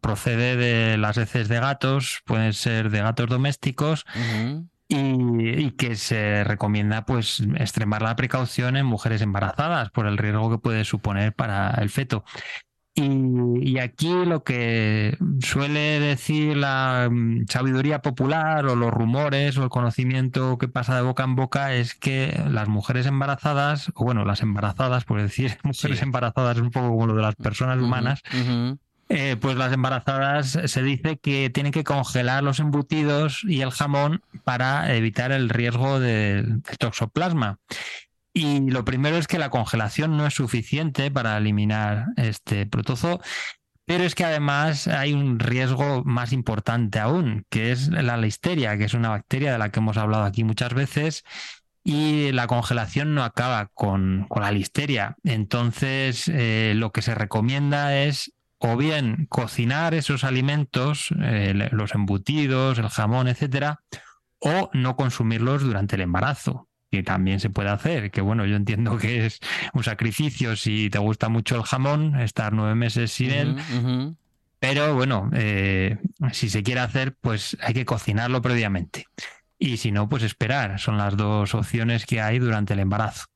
procede 0.00 0.56
de 0.56 0.98
las 0.98 1.16
heces 1.16 1.48
de 1.48 1.58
gatos, 1.58 2.22
pueden 2.24 2.52
ser 2.52 2.90
de 2.90 3.00
gatos 3.00 3.28
domésticos. 3.28 4.06
Uh 4.14 4.18
-huh. 4.20 4.68
Y, 4.90 4.96
y, 4.96 5.70
que 5.72 5.96
se 5.96 6.44
recomienda 6.44 7.04
pues 7.04 7.40
extremar 7.58 8.00
la 8.00 8.16
precaución 8.16 8.74
en 8.78 8.86
mujeres 8.86 9.20
embarazadas 9.20 9.90
por 9.90 10.06
el 10.06 10.16
riesgo 10.16 10.50
que 10.50 10.56
puede 10.56 10.84
suponer 10.86 11.34
para 11.34 11.70
el 11.72 11.90
feto. 11.90 12.24
Y, 12.94 13.70
y, 13.70 13.78
aquí 13.78 14.24
lo 14.24 14.42
que 14.42 15.16
suele 15.40 16.00
decir 16.00 16.56
la 16.56 17.08
mm, 17.10 17.46
sabiduría 17.48 18.02
popular 18.02 18.66
o 18.66 18.74
los 18.74 18.90
rumores 18.92 19.56
o 19.56 19.62
el 19.62 19.68
conocimiento 19.68 20.58
que 20.58 20.66
pasa 20.66 20.96
de 20.96 21.02
boca 21.02 21.22
en 21.22 21.36
boca 21.36 21.74
es 21.74 21.94
que 21.94 22.42
las 22.50 22.66
mujeres 22.68 23.06
embarazadas, 23.06 23.92
o 23.94 24.04
bueno, 24.04 24.24
las 24.24 24.42
embarazadas, 24.42 25.04
por 25.04 25.22
decir 25.22 25.58
mujeres 25.62 25.98
sí. 25.98 26.04
embarazadas 26.04 26.56
es 26.56 26.62
un 26.62 26.70
poco 26.70 26.88
como 26.88 27.06
lo 27.06 27.14
de 27.14 27.22
las 27.22 27.36
personas 27.36 27.78
humanas, 27.78 28.22
uh 28.32 28.36
-huh. 28.36 28.78
Eh, 29.08 29.36
pues 29.40 29.56
las 29.56 29.72
embarazadas 29.72 30.58
se 30.66 30.82
dice 30.82 31.18
que 31.18 31.50
tienen 31.50 31.72
que 31.72 31.84
congelar 31.84 32.42
los 32.42 32.60
embutidos 32.60 33.42
y 33.44 33.62
el 33.62 33.70
jamón 33.70 34.22
para 34.44 34.94
evitar 34.94 35.32
el 35.32 35.48
riesgo 35.48 35.98
del 35.98 36.62
toxoplasma. 36.78 37.58
Y 38.34 38.70
lo 38.70 38.84
primero 38.84 39.16
es 39.16 39.26
que 39.26 39.38
la 39.38 39.50
congelación 39.50 40.16
no 40.16 40.26
es 40.26 40.34
suficiente 40.34 41.10
para 41.10 41.36
eliminar 41.38 42.06
este 42.16 42.66
protozoo, 42.66 43.20
pero 43.86 44.04
es 44.04 44.14
que 44.14 44.24
además 44.24 44.86
hay 44.86 45.14
un 45.14 45.38
riesgo 45.38 46.04
más 46.04 46.32
importante 46.34 46.98
aún, 46.98 47.46
que 47.48 47.72
es 47.72 47.88
la 47.88 48.18
listeria, 48.18 48.76
que 48.76 48.84
es 48.84 48.92
una 48.92 49.08
bacteria 49.08 49.50
de 49.50 49.58
la 49.58 49.70
que 49.70 49.80
hemos 49.80 49.96
hablado 49.96 50.24
aquí 50.24 50.44
muchas 50.44 50.74
veces. 50.74 51.24
Y 51.82 52.32
la 52.32 52.46
congelación 52.46 53.14
no 53.14 53.24
acaba 53.24 53.70
con, 53.72 54.26
con 54.28 54.42
la 54.42 54.52
listeria. 54.52 55.16
Entonces, 55.24 56.28
eh, 56.28 56.74
lo 56.76 56.92
que 56.92 57.00
se 57.00 57.14
recomienda 57.14 57.96
es 57.96 58.34
o 58.58 58.76
bien 58.76 59.26
cocinar 59.28 59.94
esos 59.94 60.24
alimentos, 60.24 61.08
eh, 61.22 61.68
los 61.72 61.94
embutidos, 61.94 62.78
el 62.78 62.88
jamón, 62.88 63.28
etcétera, 63.28 63.80
o 64.40 64.70
no 64.72 64.96
consumirlos 64.96 65.62
durante 65.62 65.96
el 65.96 66.02
embarazo, 66.02 66.68
que 66.90 67.02
también 67.02 67.40
se 67.40 67.50
puede 67.50 67.70
hacer. 67.70 68.10
Que 68.10 68.20
bueno, 68.20 68.46
yo 68.46 68.56
entiendo 68.56 68.98
que 68.98 69.26
es 69.26 69.40
un 69.72 69.84
sacrificio 69.84 70.56
si 70.56 70.90
te 70.90 70.98
gusta 70.98 71.28
mucho 71.28 71.56
el 71.56 71.62
jamón, 71.62 72.20
estar 72.20 72.52
nueve 72.52 72.74
meses 72.74 73.12
sin 73.12 73.30
él. 73.30 74.16
Pero 74.60 74.94
bueno, 74.94 75.30
eh, 75.34 75.98
si 76.32 76.50
se 76.50 76.64
quiere 76.64 76.80
hacer, 76.80 77.14
pues 77.20 77.56
hay 77.60 77.74
que 77.74 77.84
cocinarlo 77.84 78.42
previamente. 78.42 79.06
Y 79.56 79.76
si 79.76 79.92
no, 79.92 80.08
pues 80.08 80.22
esperar. 80.22 80.80
Son 80.80 80.98
las 80.98 81.16
dos 81.16 81.54
opciones 81.54 82.06
que 82.06 82.20
hay 82.20 82.38
durante 82.38 82.74
el 82.74 82.80
embarazo. 82.80 83.26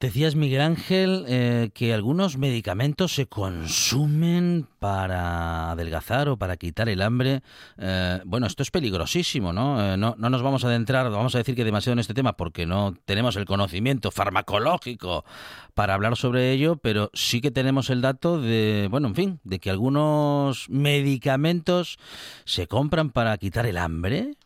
Decías, 0.00 0.36
Miguel 0.36 0.60
Ángel, 0.60 1.24
eh, 1.26 1.70
que 1.74 1.92
algunos 1.92 2.38
medicamentos 2.38 3.12
se 3.16 3.26
consumen 3.26 4.68
para 4.78 5.72
adelgazar 5.72 6.28
o 6.28 6.36
para 6.36 6.56
quitar 6.56 6.88
el 6.88 7.02
hambre. 7.02 7.42
Eh, 7.78 8.20
bueno, 8.24 8.46
esto 8.46 8.62
es 8.62 8.70
peligrosísimo, 8.70 9.52
¿no? 9.52 9.82
Eh, 9.82 9.96
¿no? 9.96 10.14
No 10.16 10.30
nos 10.30 10.40
vamos 10.40 10.62
a 10.62 10.68
adentrar, 10.68 11.10
vamos 11.10 11.34
a 11.34 11.38
decir 11.38 11.56
que 11.56 11.64
demasiado 11.64 11.94
en 11.94 11.98
este 11.98 12.14
tema 12.14 12.34
porque 12.34 12.64
no 12.64 12.94
tenemos 13.06 13.34
el 13.34 13.44
conocimiento 13.44 14.12
farmacológico 14.12 15.24
para 15.74 15.94
hablar 15.94 16.16
sobre 16.16 16.52
ello, 16.52 16.76
pero 16.76 17.10
sí 17.12 17.40
que 17.40 17.50
tenemos 17.50 17.90
el 17.90 18.00
dato 18.00 18.40
de, 18.40 18.86
bueno, 18.92 19.08
en 19.08 19.16
fin, 19.16 19.40
de 19.42 19.58
que 19.58 19.68
algunos 19.68 20.70
medicamentos 20.70 21.98
se 22.44 22.68
compran 22.68 23.10
para 23.10 23.36
quitar 23.36 23.66
el 23.66 23.76
hambre. 23.76 24.36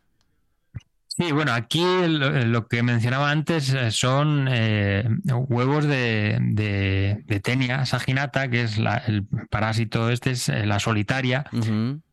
Sí, 1.15 1.31
bueno, 1.31 1.53
aquí 1.53 1.85
lo, 2.09 2.31
lo 2.47 2.67
que 2.69 2.83
mencionaba 2.83 3.31
antes 3.31 3.69
eh, 3.75 3.91
son 3.91 4.49
eh, 4.51 5.05
huevos 5.27 5.85
de, 5.85 6.39
de, 6.41 7.23
de 7.27 7.41
Tenia 7.41 7.85
saginata, 7.85 8.49
que 8.49 8.63
es 8.63 8.79
la- 8.79 8.97
el 9.07 9.27
parásito 9.51 10.09
este, 10.09 10.31
es 10.31 10.49
eh, 10.49 10.65
la 10.65 10.79
solitaria, 10.79 11.45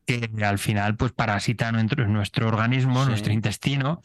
que 0.06 0.30
al 0.44 0.60
final 0.60 0.98
pues 0.98 1.14
parasita 1.14 1.72
nuestro, 1.72 2.08
nuestro 2.08 2.48
organismo, 2.50 3.04
Sí. 3.04 3.10
nuestro 3.10 3.32
intestino, 3.32 4.02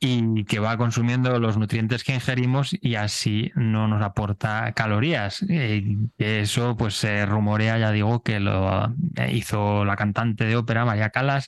y 0.00 0.42
que 0.44 0.58
va 0.58 0.76
consumiendo 0.76 1.38
los 1.38 1.56
nutrientes 1.56 2.02
que 2.02 2.14
ingerimos 2.14 2.74
y 2.80 2.96
así 2.96 3.52
no 3.54 3.86
nos 3.86 4.02
aporta 4.02 4.72
calorías. 4.72 5.44
Eh, 5.48 5.84
eso 6.18 6.76
pues 6.76 6.94
se 6.94 7.24
rumorea, 7.26 7.78
ya 7.78 7.92
digo, 7.92 8.24
que 8.24 8.40
lo 8.40 8.86
eh, 9.16 9.30
hizo 9.32 9.84
la 9.84 9.94
cantante 9.94 10.44
de 10.46 10.56
ópera 10.56 10.84
María 10.84 11.10
Calas, 11.10 11.46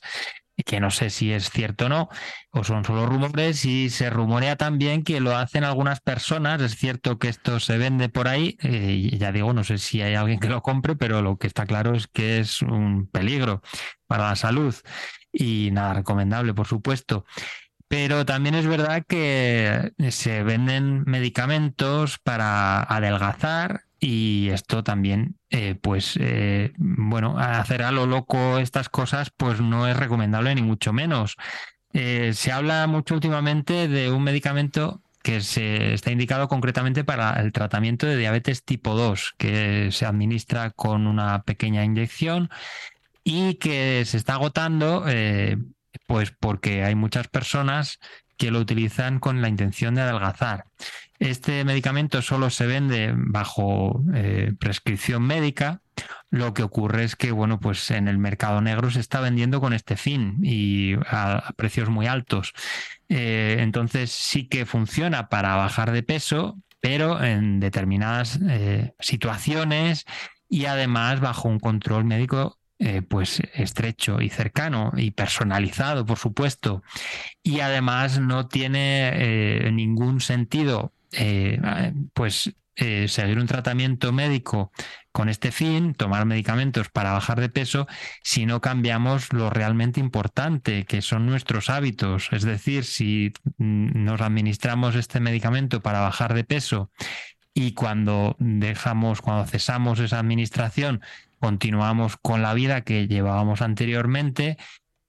que 0.63 0.79
no 0.79 0.91
sé 0.91 1.09
si 1.09 1.31
es 1.33 1.49
cierto 1.49 1.87
o 1.87 1.89
no, 1.89 2.09
o 2.51 2.63
son 2.63 2.85
solo 2.85 3.05
rumores, 3.05 3.65
y 3.65 3.89
se 3.89 4.09
rumorea 4.09 4.55
también 4.55 5.03
que 5.03 5.19
lo 5.19 5.35
hacen 5.35 5.63
algunas 5.63 5.99
personas. 5.99 6.61
Es 6.61 6.75
cierto 6.75 7.19
que 7.19 7.29
esto 7.29 7.59
se 7.59 7.77
vende 7.77 8.09
por 8.09 8.27
ahí, 8.27 8.57
eh, 8.61 9.09
ya 9.17 9.31
digo, 9.31 9.53
no 9.53 9.63
sé 9.63 9.77
si 9.77 10.01
hay 10.01 10.15
alguien 10.15 10.39
que 10.39 10.49
lo 10.49 10.61
compre, 10.61 10.95
pero 10.95 11.21
lo 11.21 11.37
que 11.37 11.47
está 11.47 11.65
claro 11.65 11.95
es 11.95 12.07
que 12.07 12.39
es 12.39 12.61
un 12.61 13.07
peligro 13.07 13.61
para 14.07 14.29
la 14.29 14.35
salud 14.35 14.75
y 15.31 15.69
nada 15.71 15.95
recomendable, 15.95 16.53
por 16.53 16.67
supuesto. 16.67 17.25
Pero 17.87 18.25
también 18.25 18.55
es 18.55 18.65
verdad 18.65 19.03
que 19.07 19.93
se 20.09 20.43
venden 20.43 21.03
medicamentos 21.05 22.17
para 22.19 22.81
adelgazar 22.81 23.83
y 24.07 24.49
esto 24.49 24.83
también, 24.83 25.39
eh, 25.49 25.73
pues, 25.81 26.15
eh, 26.21 26.73
bueno, 26.77 27.39
hacer 27.39 27.81
a 27.81 27.91
lo 27.91 28.05
loco 28.05 28.59
estas 28.59 28.87
cosas, 28.87 29.31
pues 29.35 29.61
no 29.61 29.87
es 29.87 29.97
recomendable 29.97 30.53
ni 30.53 30.61
mucho 30.61 30.93
menos. 30.93 31.37
Eh, 31.91 32.33
se 32.35 32.51
habla 32.51 32.85
mucho 32.85 33.15
últimamente 33.15 33.87
de 33.87 34.11
un 34.11 34.21
medicamento 34.21 35.01
que 35.23 35.41
se 35.41 35.95
está 35.95 36.11
indicado 36.11 36.47
concretamente 36.47 37.03
para 37.03 37.31
el 37.41 37.51
tratamiento 37.51 38.05
de 38.05 38.17
diabetes 38.17 38.63
tipo 38.63 38.93
2, 38.93 39.33
que 39.39 39.89
se 39.91 40.05
administra 40.05 40.69
con 40.69 41.07
una 41.07 41.41
pequeña 41.41 41.83
inyección 41.83 42.51
y 43.23 43.55
que 43.55 44.05
se 44.05 44.17
está 44.17 44.35
agotando, 44.35 45.03
pues 46.05 46.29
porque 46.29 46.83
hay 46.83 46.93
muchas 46.93 47.27
personas 47.27 47.99
que 48.37 48.51
lo 48.51 48.59
utilizan 48.59 49.19
con 49.19 49.41
la 49.41 49.49
intención 49.49 49.95
de 49.95 50.01
adelgazar. 50.01 50.65
Este 51.19 51.63
medicamento 51.63 52.21
solo 52.21 52.49
se 52.49 52.67
vende 52.67 53.13
bajo 53.15 54.03
eh, 54.13 54.53
prescripción 54.59 55.23
médica. 55.23 55.81
Lo 56.29 56.53
que 56.53 56.63
ocurre 56.63 57.05
es 57.05 57.15
que, 57.15 57.31
bueno, 57.31 57.59
pues 57.59 57.89
en 57.91 58.09
el 58.09 58.17
mercado 58.17 58.59
negro 58.59 58.91
se 58.91 58.99
está 58.99 59.21
vendiendo 59.21 59.61
con 59.61 59.71
este 59.71 59.95
fin 59.95 60.39
y 60.43 60.95
a, 61.07 61.53
precios 61.55 61.89
muy 61.89 62.07
altos. 62.07 62.53
Eh, 63.07 63.57
entonces 63.59 64.11
sí 64.11 64.47
que 64.47 64.65
funciona 64.65 65.29
para 65.29 65.55
bajar 65.55 65.91
de 65.91 66.03
peso, 66.03 66.57
pero 66.81 67.23
en 67.23 67.61
determinadas 67.61 68.39
eh, 68.49 68.93
situaciones 68.99 70.05
y 70.49 70.65
además 70.65 71.21
bajo 71.21 71.47
un 71.47 71.59
control 71.59 72.05
médico 72.05 72.59
pues 73.07 73.41
estrecho 73.53 74.21
y 74.21 74.29
cercano 74.29 74.91
y 74.97 75.11
personalizado, 75.11 76.05
por 76.05 76.19
supuesto. 76.19 76.83
Y 77.41 77.61
además 77.61 78.19
no 78.19 78.47
tiene 78.47 79.71
ningún 79.71 80.19
sentido 80.19 80.93
eh, 81.11 81.59
pues 82.13 82.53
eh, 82.77 83.07
seguir 83.07 83.39
un 83.39 83.47
tratamiento 83.47 84.11
médico 84.11 84.71
con 85.13 85.29
este 85.29 85.53
fin, 85.53 85.93
tomar 85.93 86.25
medicamentos 86.25 86.89
para 86.89 87.13
bajar 87.13 87.39
de 87.39 87.47
peso, 87.47 87.87
si 88.21 88.45
no 88.45 88.59
cambiamos 88.59 89.31
lo 89.31 89.49
realmente 89.49 90.01
importante, 90.01 90.83
que 90.83 91.01
son 91.01 91.25
nuestros 91.25 91.69
hábitos. 91.69 92.27
Es 92.33 92.43
decir, 92.43 92.83
si 92.83 93.31
mm, 93.57 94.03
nos 94.03 94.19
administramos 94.19 94.95
este 94.95 95.21
medicamento 95.21 95.81
para 95.81 96.01
bajar 96.01 96.33
de 96.33 96.43
peso 96.43 96.91
y 97.53 97.71
cuando 97.71 98.35
dejamos, 98.39 99.21
cuando 99.21 99.45
cesamos 99.45 99.99
esa 99.99 100.19
administración, 100.19 101.01
continuamos 101.39 102.17
con 102.17 102.41
la 102.41 102.53
vida 102.53 102.81
que 102.81 103.07
llevábamos 103.07 103.61
anteriormente, 103.61 104.57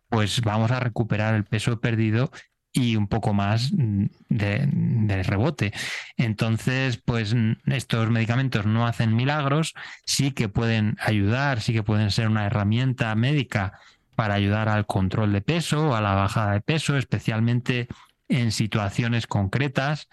pues 0.08 0.40
vamos 0.42 0.70
a 0.70 0.78
recuperar 0.78 1.34
el 1.34 1.44
peso 1.44 1.80
perdido 1.80 2.30
y 2.76 2.96
un 2.96 3.08
poco 3.08 3.32
más 3.32 3.70
de, 3.72 5.22
rebote. 5.24 5.72
Entonces, 6.16 6.98
pues 6.98 7.34
estos 7.66 8.10
medicamentos 8.10 8.66
no 8.66 8.86
hacen 8.86 9.16
milagros, 9.16 9.74
sí 10.04 10.32
que 10.32 10.48
pueden 10.48 10.96
ayudar, 11.00 11.62
sí 11.62 11.72
que 11.72 11.82
pueden 11.82 12.10
ser 12.10 12.28
una 12.28 12.46
herramienta 12.46 13.14
médica 13.14 13.80
para 14.14 14.34
ayudar 14.34 14.68
al 14.68 14.86
control 14.86 15.32
de 15.32 15.40
peso, 15.40 15.96
a 15.96 16.00
la 16.00 16.14
bajada 16.14 16.52
de 16.52 16.60
peso, 16.60 16.96
especialmente 16.96 17.88
en 18.28 18.52
situaciones 18.52 19.26
concretas 19.26 20.08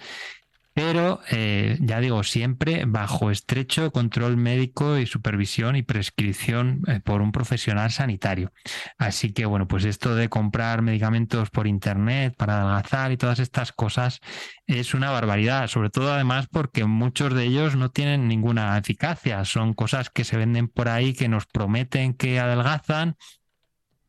pero 0.73 1.21
eh, 1.29 1.77
ya 1.81 1.99
digo, 1.99 2.23
siempre 2.23 2.85
bajo 2.87 3.29
estrecho 3.29 3.91
control 3.91 4.37
médico 4.37 4.97
y 4.97 5.05
supervisión 5.05 5.75
y 5.75 5.83
prescripción 5.83 6.81
eh, 6.87 6.99
por 6.99 7.21
un 7.21 7.31
profesional 7.31 7.91
sanitario. 7.91 8.51
Así 8.97 9.33
que 9.33 9.45
bueno, 9.45 9.67
pues 9.67 9.85
esto 9.85 10.15
de 10.15 10.29
comprar 10.29 10.81
medicamentos 10.81 11.51
por 11.51 11.67
internet 11.67 12.35
para 12.35 12.61
adelgazar 12.61 13.11
y 13.11 13.17
todas 13.17 13.37
estas 13.37 13.71
cosas 13.71 14.19
es 14.65 14.95
una 14.95 15.11
barbaridad, 15.11 15.67
sobre 15.67 15.91
todo 15.91 16.11
además 16.11 16.47
porque 16.51 16.85
muchos 16.85 17.35
de 17.35 17.43
ellos 17.43 17.75
no 17.75 17.91
tienen 17.91 18.27
ninguna 18.27 18.75
eficacia, 18.77 19.45
son 19.45 19.75
cosas 19.75 20.09
que 20.09 20.23
se 20.23 20.37
venden 20.37 20.67
por 20.69 20.89
ahí 20.89 21.13
que 21.13 21.29
nos 21.29 21.45
prometen 21.45 22.15
que 22.15 22.39
adelgazan 22.39 23.15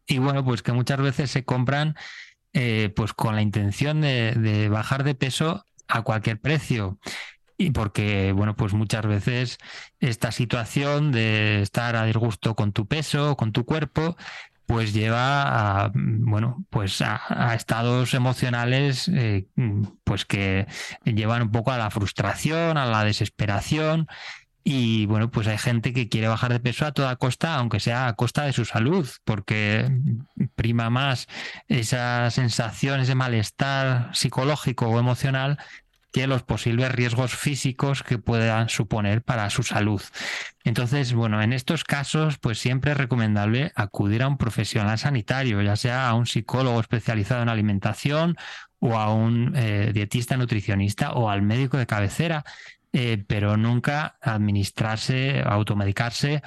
y 0.06 0.18
bueno, 0.18 0.44
pues 0.44 0.62
que 0.62 0.72
muchas 0.72 1.00
veces 1.00 1.30
se 1.30 1.44
compran 1.44 1.94
eh, 2.54 2.90
pues 2.96 3.12
con 3.12 3.34
la 3.34 3.42
intención 3.42 4.00
de, 4.00 4.32
de 4.32 4.68
bajar 4.70 5.04
de 5.04 5.14
peso 5.14 5.66
a 5.88 6.02
cualquier 6.02 6.40
precio. 6.40 6.98
Y 7.56 7.70
porque, 7.70 8.32
bueno, 8.32 8.56
pues 8.56 8.74
muchas 8.74 9.06
veces 9.06 9.58
esta 10.00 10.32
situación 10.32 11.12
de 11.12 11.62
estar 11.62 11.94
a 11.96 12.04
disgusto 12.04 12.54
con 12.56 12.72
tu 12.72 12.86
peso, 12.86 13.36
con 13.36 13.52
tu 13.52 13.64
cuerpo, 13.64 14.16
pues 14.66 14.92
lleva 14.92 15.84
a, 15.84 15.92
bueno, 15.94 16.64
pues 16.70 17.00
a, 17.02 17.54
estados 17.54 18.14
emocionales, 18.14 19.08
eh, 19.08 19.46
pues 20.04 20.24
que 20.24 20.66
llevan 21.04 21.42
un 21.42 21.50
poco 21.52 21.70
a 21.70 21.78
la 21.78 21.90
frustración, 21.90 22.76
a 22.76 22.86
la 22.86 23.04
desesperación. 23.04 24.08
Y 24.66 25.04
bueno, 25.04 25.30
pues 25.30 25.46
hay 25.46 25.58
gente 25.58 25.92
que 25.92 26.08
quiere 26.08 26.26
bajar 26.26 26.50
de 26.50 26.58
peso 26.58 26.86
a 26.86 26.92
toda 26.92 27.16
costa, 27.16 27.56
aunque 27.56 27.80
sea 27.80 28.08
a 28.08 28.14
costa 28.14 28.44
de 28.44 28.54
su 28.54 28.64
salud, 28.64 29.06
porque 29.24 29.90
prima 30.54 30.88
más 30.88 31.28
esa 31.68 32.30
sensación, 32.30 33.00
ese 33.00 33.14
malestar 33.14 34.10
psicológico 34.14 34.86
o 34.88 34.98
emocional 34.98 35.58
que 36.14 36.28
los 36.28 36.44
posibles 36.44 36.92
riesgos 36.92 37.34
físicos 37.34 38.04
que 38.04 38.18
puedan 38.18 38.68
suponer 38.68 39.22
para 39.22 39.50
su 39.50 39.64
salud. 39.64 40.00
Entonces, 40.62 41.12
bueno, 41.12 41.42
en 41.42 41.52
estos 41.52 41.82
casos, 41.82 42.38
pues 42.38 42.58
siempre 42.60 42.92
es 42.92 42.96
recomendable 42.96 43.72
acudir 43.74 44.22
a 44.22 44.28
un 44.28 44.38
profesional 44.38 44.96
sanitario, 44.96 45.60
ya 45.60 45.74
sea 45.74 46.08
a 46.08 46.14
un 46.14 46.26
psicólogo 46.26 46.78
especializado 46.80 47.42
en 47.42 47.48
alimentación 47.48 48.36
o 48.78 48.96
a 48.96 49.12
un 49.12 49.54
eh, 49.56 49.90
dietista 49.92 50.36
nutricionista 50.36 51.14
o 51.14 51.30
al 51.30 51.42
médico 51.42 51.78
de 51.78 51.86
cabecera, 51.86 52.44
eh, 52.94 53.24
pero 53.26 53.56
nunca 53.56 54.18
administrarse, 54.22 55.42
automedicarse 55.44 56.42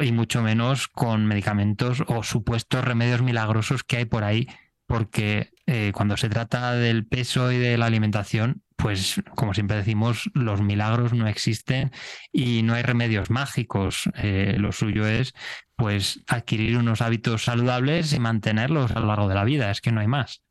y 0.00 0.10
mucho 0.10 0.42
menos 0.42 0.88
con 0.88 1.24
medicamentos 1.24 2.02
o 2.08 2.24
supuestos 2.24 2.84
remedios 2.84 3.22
milagrosos 3.22 3.84
que 3.84 3.98
hay 3.98 4.04
por 4.06 4.24
ahí, 4.24 4.48
porque 4.86 5.52
eh, 5.66 5.92
cuando 5.94 6.16
se 6.16 6.28
trata 6.28 6.74
del 6.74 7.06
peso 7.06 7.52
y 7.52 7.58
de 7.58 7.78
la 7.78 7.86
alimentación, 7.86 8.64
pues 8.74 9.22
como 9.36 9.54
siempre 9.54 9.76
decimos, 9.76 10.28
los 10.34 10.60
milagros 10.60 11.12
no 11.12 11.28
existen 11.28 11.92
y 12.32 12.64
no 12.64 12.74
hay 12.74 12.82
remedios 12.82 13.30
mágicos. 13.30 14.10
Eh, 14.16 14.56
lo 14.58 14.72
suyo 14.72 15.06
es 15.06 15.32
pues 15.76 16.24
adquirir 16.26 16.76
unos 16.76 17.00
hábitos 17.02 17.44
saludables 17.44 18.12
y 18.12 18.18
mantenerlos 18.18 18.90
a 18.90 18.98
lo 18.98 19.06
largo 19.06 19.28
de 19.28 19.36
la 19.36 19.44
vida, 19.44 19.70
es 19.70 19.80
que 19.80 19.92
no 19.92 20.00
hay 20.00 20.08
más. 20.08 20.42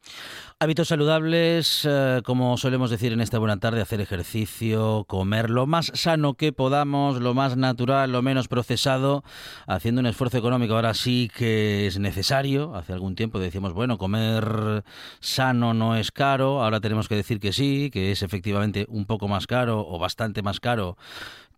Hábitos 0.64 0.90
saludables, 0.90 1.88
eh, 1.90 2.22
como 2.24 2.56
solemos 2.56 2.92
decir 2.92 3.14
en 3.14 3.22
esta 3.22 3.40
buena 3.40 3.58
tarde, 3.58 3.82
hacer 3.82 4.00
ejercicio, 4.00 5.06
comer 5.08 5.50
lo 5.50 5.66
más 5.66 5.92
sano 5.96 6.36
que 6.36 6.54
podamos, 6.54 7.20
lo 7.20 7.34
más 7.34 7.58
natural, 7.58 8.12
lo 8.12 8.22
menos 8.22 8.48
procesado, 8.48 9.24
haciendo 9.66 10.02
un 10.02 10.06
esfuerzo 10.06 10.38
económico. 10.38 10.76
Ahora 10.76 10.94
sí 10.94 11.32
que 11.36 11.88
es 11.88 11.98
necesario. 11.98 12.76
Hace 12.76 12.94
algún 12.94 13.16
tiempo 13.16 13.40
decíamos, 13.40 13.74
bueno, 13.74 13.98
comer 13.98 14.84
sano 15.20 15.74
no 15.74 15.96
es 15.96 16.12
caro. 16.12 16.62
Ahora 16.64 16.80
tenemos 16.80 17.08
que 17.08 17.16
decir 17.16 17.40
que 17.40 17.54
sí, 17.54 17.90
que 17.92 18.12
es 18.12 18.22
efectivamente 18.22 18.86
un 18.88 19.06
poco 19.06 19.28
más 19.28 19.48
caro 19.48 19.84
o 19.84 19.98
bastante 19.98 20.44
más 20.44 20.60
caro 20.60 20.96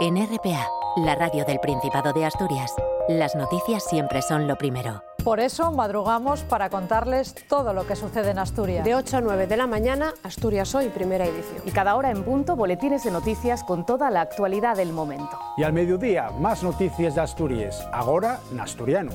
En 0.00 0.16
RPA, 0.16 0.68
la 0.98 1.14
radio 1.14 1.44
del 1.46 1.58
Principado 1.58 2.12
de 2.12 2.26
Asturias, 2.26 2.70
las 3.08 3.36
noticias 3.36 3.84
siempre 3.84 4.20
son 4.22 4.48
lo 4.48 4.56
primero. 4.56 5.02
Por 5.22 5.40
eso 5.40 5.72
madrugamos 5.72 6.42
para 6.42 6.70
contarles 6.70 7.34
todo 7.48 7.72
lo 7.72 7.86
que 7.86 7.96
sucede 7.96 8.30
en 8.30 8.38
Asturias. 8.38 8.84
De 8.84 8.94
8 8.94 9.16
a 9.16 9.20
9 9.20 9.46
de 9.46 9.56
la 9.56 9.66
mañana, 9.66 10.14
Asturias 10.22 10.74
Hoy, 10.74 10.88
primera 10.88 11.24
edición. 11.24 11.62
Y 11.64 11.70
cada 11.72 11.96
hora 11.96 12.10
en 12.10 12.22
punto, 12.22 12.54
boletines 12.54 13.02
de 13.04 13.10
noticias 13.10 13.64
con 13.64 13.84
toda 13.84 14.10
la 14.10 14.20
actualidad 14.20 14.76
del 14.76 14.92
momento. 14.92 15.38
Y 15.56 15.64
al 15.64 15.72
mediodía, 15.72 16.30
más 16.38 16.62
noticias 16.62 17.16
de 17.16 17.20
Asturias, 17.20 17.86
ahora 17.92 18.38
en 18.52 18.60
asturiano. 18.60 19.10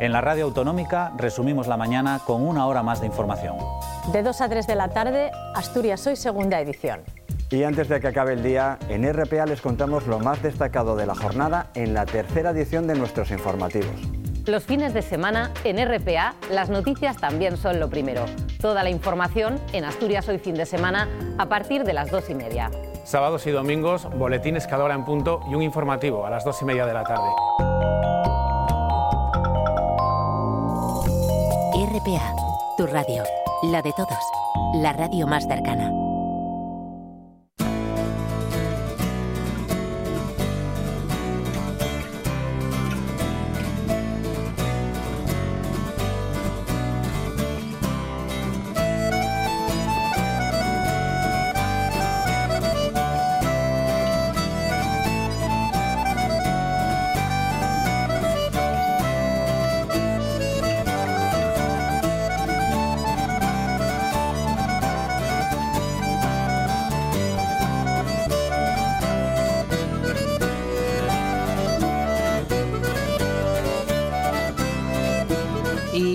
En 0.00 0.12
la 0.12 0.20
radio 0.20 0.46
autonómica 0.46 1.12
resumimos 1.16 1.68
la 1.68 1.76
mañana 1.76 2.20
con 2.26 2.42
una 2.44 2.66
hora 2.66 2.82
más 2.82 3.00
de 3.00 3.06
información. 3.06 3.56
De 4.12 4.22
2 4.22 4.40
a 4.40 4.48
3 4.48 4.66
de 4.66 4.74
la 4.74 4.88
tarde, 4.88 5.30
Asturias 5.54 6.04
Hoy, 6.08 6.16
segunda 6.16 6.60
edición. 6.60 7.02
Y 7.52 7.64
antes 7.64 7.88
de 7.88 8.00
que 8.00 8.08
acabe 8.08 8.32
el 8.32 8.42
día, 8.42 8.78
en 8.88 9.04
RPA 9.12 9.44
les 9.44 9.60
contamos 9.60 10.06
lo 10.06 10.18
más 10.18 10.42
destacado 10.42 10.96
de 10.96 11.04
la 11.04 11.14
jornada 11.14 11.66
en 11.74 11.92
la 11.92 12.06
tercera 12.06 12.50
edición 12.50 12.86
de 12.86 12.94
nuestros 12.94 13.30
informativos. 13.30 13.92
Los 14.46 14.64
fines 14.64 14.94
de 14.94 15.02
semana 15.02 15.50
en 15.62 15.76
RPA, 15.86 16.34
las 16.50 16.70
noticias 16.70 17.18
también 17.18 17.58
son 17.58 17.78
lo 17.78 17.90
primero. 17.90 18.24
Toda 18.58 18.82
la 18.82 18.88
información 18.88 19.60
en 19.74 19.84
Asturias 19.84 20.26
Hoy 20.30 20.38
fin 20.38 20.54
de 20.54 20.64
semana 20.64 21.08
a 21.36 21.46
partir 21.46 21.84
de 21.84 21.92
las 21.92 22.10
dos 22.10 22.30
y 22.30 22.34
media. 22.34 22.70
Sábados 23.04 23.46
y 23.46 23.50
domingos, 23.50 24.08
boletines 24.16 24.66
cada 24.66 24.84
hora 24.84 24.94
en 24.94 25.04
punto 25.04 25.40
y 25.50 25.54
un 25.54 25.62
informativo 25.62 26.24
a 26.24 26.30
las 26.30 26.44
dos 26.44 26.60
y 26.62 26.64
media 26.64 26.86
de 26.86 26.94
la 26.94 27.04
tarde. 27.04 27.28
RPA, 31.74 32.34
tu 32.78 32.86
radio, 32.86 33.22
la 33.64 33.82
de 33.82 33.92
todos, 33.92 34.18
la 34.76 34.94
radio 34.94 35.26
más 35.26 35.46
cercana. 35.46 36.01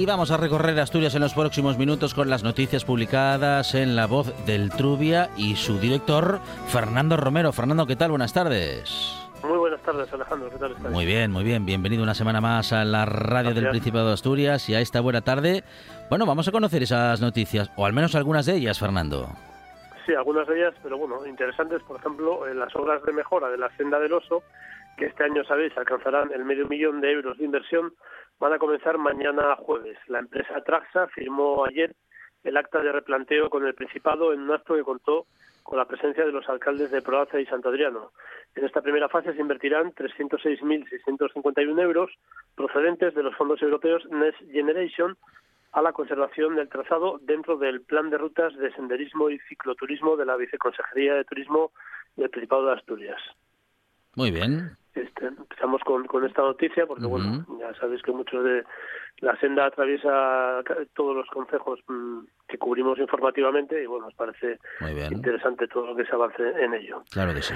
Vamos 0.08 0.32
a 0.32 0.38
recorrer 0.38 0.80
Asturias 0.80 1.16
en 1.16 1.22
los 1.22 1.34
próximos 1.34 1.78
minutos 1.78 2.14
con 2.14 2.30
las 2.30 2.42
noticias 2.42 2.86
publicadas 2.86 3.76
en 3.76 3.98
La 3.98 4.08
Voz 4.08 4.34
del 4.46 4.70
Trubia 4.70 5.30
y 5.36 5.58
su 5.58 5.80
director, 5.80 6.40
Fernando 6.70 7.18
Romero. 7.18 7.52
Fernando, 7.52 7.86
¿qué 7.86 7.98
tal? 7.98 8.12
Buenas 8.12 8.34
tardes. 8.34 9.14
Muy 9.44 9.58
buenas 9.58 9.82
tardes, 9.82 10.12
Alejandro. 10.14 10.50
¿Qué 10.50 10.58
tal 10.58 10.72
estás? 10.72 10.92
Muy 10.92 11.06
bien, 11.06 11.32
muy 11.32 11.44
bien. 11.44 11.66
Bienvenido 11.66 12.04
una 12.04 12.14
semana 12.14 12.40
más 12.40 12.72
a 12.72 12.86
la 12.86 13.06
radio 13.06 13.50
del 13.50 13.66
Gracias. 13.66 13.72
Principado 13.72 14.08
de 14.08 14.14
Asturias 14.14 14.70
y 14.70 14.76
a 14.76 14.80
esta 14.80 15.02
buena 15.02 15.22
tarde. 15.22 15.66
Bueno, 16.10 16.26
vamos 16.26 16.48
a 16.48 16.52
conocer 16.54 16.84
esas 16.84 17.20
noticias, 17.20 17.70
o 17.76 17.86
al 17.86 17.92
menos 17.92 18.16
algunas 18.16 18.46
de 18.46 18.56
ellas, 18.56 18.80
Fernando. 18.80 19.28
Sí, 20.06 20.14
algunas 20.16 20.48
de 20.48 20.58
ellas, 20.58 20.74
pero 20.82 20.98
bueno, 20.98 21.26
interesantes, 21.26 21.84
por 21.84 22.00
ejemplo, 22.00 22.48
en 22.48 22.58
las 22.58 22.74
obras 22.78 23.04
de 23.04 23.12
mejora 23.12 23.50
de 23.50 23.58
la 23.58 23.70
Senda 23.76 24.00
del 24.00 24.14
Oso, 24.14 24.42
que 24.98 25.08
este 25.08 25.26
año, 25.26 25.44
sabéis, 25.44 25.78
alcanzarán 25.78 26.32
el 26.34 26.46
medio 26.46 26.66
millón 26.66 27.02
de 27.02 27.12
euros 27.12 27.38
de 27.38 27.44
inversión, 27.44 27.94
van 28.40 28.54
a 28.54 28.60
comenzar 28.60 28.98
mañana 28.98 29.56
jueves. 29.56 29.98
La 30.08 30.20
empresa 30.20 30.62
Traxa 30.64 31.08
firmó 31.08 31.66
ayer 31.66 31.96
el 32.44 32.58
acta 32.58 32.82
de 32.82 32.92
replanteo 32.92 33.50
con 33.50 33.66
el 33.66 33.76
Principado 33.76 34.34
en 34.34 34.42
un 34.42 34.52
acto 34.52 34.76
que 34.76 34.84
contó 34.84 35.26
con 35.64 35.78
la 35.78 35.86
presencia 35.86 36.26
de 36.26 36.32
los 36.32 36.48
alcaldes 36.48 36.92
de 36.92 37.02
Proaza 37.02 37.42
y 37.42 37.46
Santo 37.46 37.70
Adriano. 37.70 38.12
En 38.56 38.64
esta 38.64 38.82
primera 38.82 39.10
fase 39.10 39.34
se 39.34 39.42
invertirán 39.42 39.94
306.651 39.94 41.82
euros 41.82 42.12
procedentes 42.56 43.14
de 43.14 43.24
los 43.24 43.36
fondos 43.36 43.62
europeos 43.62 44.06
Next 44.10 44.40
Generation 44.50 45.18
a 45.74 45.82
la 45.82 45.92
conservación 45.92 46.56
del 46.56 46.70
trazado 46.70 47.20
dentro 47.22 47.58
del 47.58 47.82
plan 47.82 48.10
de 48.10 48.18
rutas 48.18 48.56
de 48.56 48.72
senderismo 48.74 49.30
y 49.30 49.40
cicloturismo 49.50 50.16
de 50.16 50.26
la 50.26 50.38
Viceconsejería 50.38 51.16
de 51.16 51.26
Turismo 51.26 51.72
del 52.16 52.30
Principado 52.30 52.68
de 52.68 52.74
Asturias. 52.74 53.22
Muy 54.16 54.32
bien. 54.32 54.72
Este, 54.98 55.28
empezamos 55.28 55.82
con, 55.84 56.06
con 56.06 56.26
esta 56.26 56.42
noticia 56.42 56.86
porque, 56.86 57.06
bueno, 57.06 57.46
ya 57.60 57.74
sabéis 57.76 58.02
que 58.02 58.12
muchos 58.12 58.44
de 58.44 58.64
la 59.20 59.38
senda 59.40 59.66
atraviesa 59.66 60.64
todos 60.96 61.16
los 61.16 61.28
consejos 61.28 61.80
mm, 61.88 62.20
que 62.48 62.58
cubrimos 62.58 62.98
informativamente 63.00 63.82
y, 63.82 63.86
bueno, 63.86 64.06
nos 64.06 64.16
parece 64.16 64.60
interesante 65.12 65.68
todo 65.68 65.88
lo 65.88 65.96
que 65.96 66.06
se 66.06 66.16
avance 66.16 66.44
en 66.60 66.74
ello. 66.74 67.04
Claro 67.12 67.34
que 67.34 67.42
sí. 67.42 67.54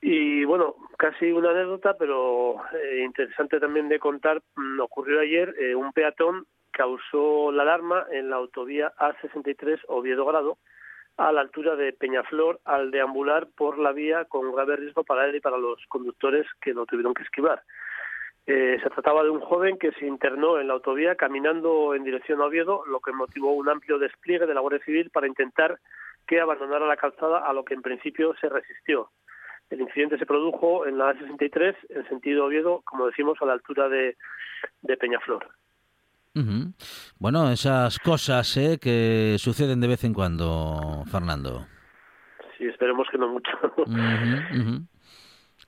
Y 0.00 0.44
bueno, 0.44 0.74
casi 0.98 1.32
una 1.32 1.50
anécdota, 1.50 1.96
pero 1.98 2.56
eh, 2.74 3.02
interesante 3.04 3.58
también 3.58 3.88
de 3.88 3.98
contar, 3.98 4.42
mm, 4.56 4.80
ocurrió 4.80 5.20
ayer, 5.20 5.54
eh, 5.58 5.74
un 5.74 5.92
peatón 5.92 6.46
causó 6.70 7.52
la 7.52 7.62
alarma 7.62 8.06
en 8.10 8.28
la 8.30 8.36
autovía 8.36 8.92
A63 8.98 9.80
Oviedo 9.88 10.26
Grado 10.26 10.58
a 11.16 11.32
la 11.32 11.40
altura 11.40 11.76
de 11.76 11.92
Peñaflor 11.92 12.60
al 12.64 12.90
deambular 12.90 13.46
por 13.56 13.78
la 13.78 13.92
vía 13.92 14.24
con 14.24 14.52
grave 14.52 14.76
riesgo 14.76 15.04
para 15.04 15.26
él 15.26 15.36
y 15.36 15.40
para 15.40 15.58
los 15.58 15.78
conductores 15.88 16.46
que 16.60 16.74
lo 16.74 16.86
tuvieron 16.86 17.14
que 17.14 17.22
esquivar. 17.22 17.62
Eh, 18.46 18.78
se 18.82 18.90
trataba 18.90 19.22
de 19.22 19.30
un 19.30 19.40
joven 19.40 19.78
que 19.78 19.92
se 19.92 20.06
internó 20.06 20.60
en 20.60 20.68
la 20.68 20.74
autovía 20.74 21.14
caminando 21.14 21.94
en 21.94 22.04
dirección 22.04 22.42
a 22.42 22.46
Oviedo, 22.46 22.84
lo 22.86 23.00
que 23.00 23.12
motivó 23.12 23.52
un 23.52 23.68
amplio 23.68 23.98
despliegue 23.98 24.46
de 24.46 24.52
la 24.54 24.60
Guardia 24.60 24.84
Civil 24.84 25.10
para 25.10 25.26
intentar 25.26 25.78
que 26.26 26.40
abandonara 26.40 26.86
la 26.86 26.96
calzada, 26.96 27.38
a 27.38 27.52
lo 27.52 27.64
que 27.64 27.74
en 27.74 27.82
principio 27.82 28.34
se 28.40 28.48
resistió. 28.48 29.10
El 29.70 29.80
incidente 29.80 30.18
se 30.18 30.26
produjo 30.26 30.86
en 30.86 30.98
la 30.98 31.14
A63, 31.14 31.74
en 31.88 32.08
sentido 32.08 32.46
Oviedo, 32.46 32.82
como 32.84 33.06
decimos, 33.06 33.38
a 33.40 33.46
la 33.46 33.54
altura 33.54 33.88
de, 33.88 34.16
de 34.82 34.96
Peñaflor. 34.96 35.46
Ujú. 36.34 36.72
Bueno, 37.18 37.50
esas 37.50 37.98
cosas 37.98 38.56
¿eh? 38.56 38.78
que 38.80 39.36
suceden 39.38 39.80
de 39.80 39.88
vez 39.88 40.04
en 40.04 40.14
cuando, 40.14 41.04
Fernando. 41.10 41.66
Sí, 42.58 42.66
esperemos 42.66 43.06
que 43.10 43.18
no 43.18 43.28
mucho. 43.28 43.50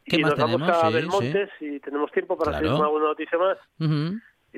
¿Qué 0.04 0.16
y 0.16 0.22
más 0.22 0.30
nos 0.32 0.38
vamos 0.38 0.56
tenemos? 0.60 0.84
a 0.84 0.88
Sí, 0.88 0.94
Belmonte, 0.94 1.48
si 1.58 1.80
tenemos 1.80 2.12
tiempo 2.12 2.36
para 2.36 2.52
Claro. 2.52 2.64
seguir 2.64 2.76
con 2.76 2.84
alguna 2.86 3.04
noticia 3.06 3.38
más. 3.38 3.58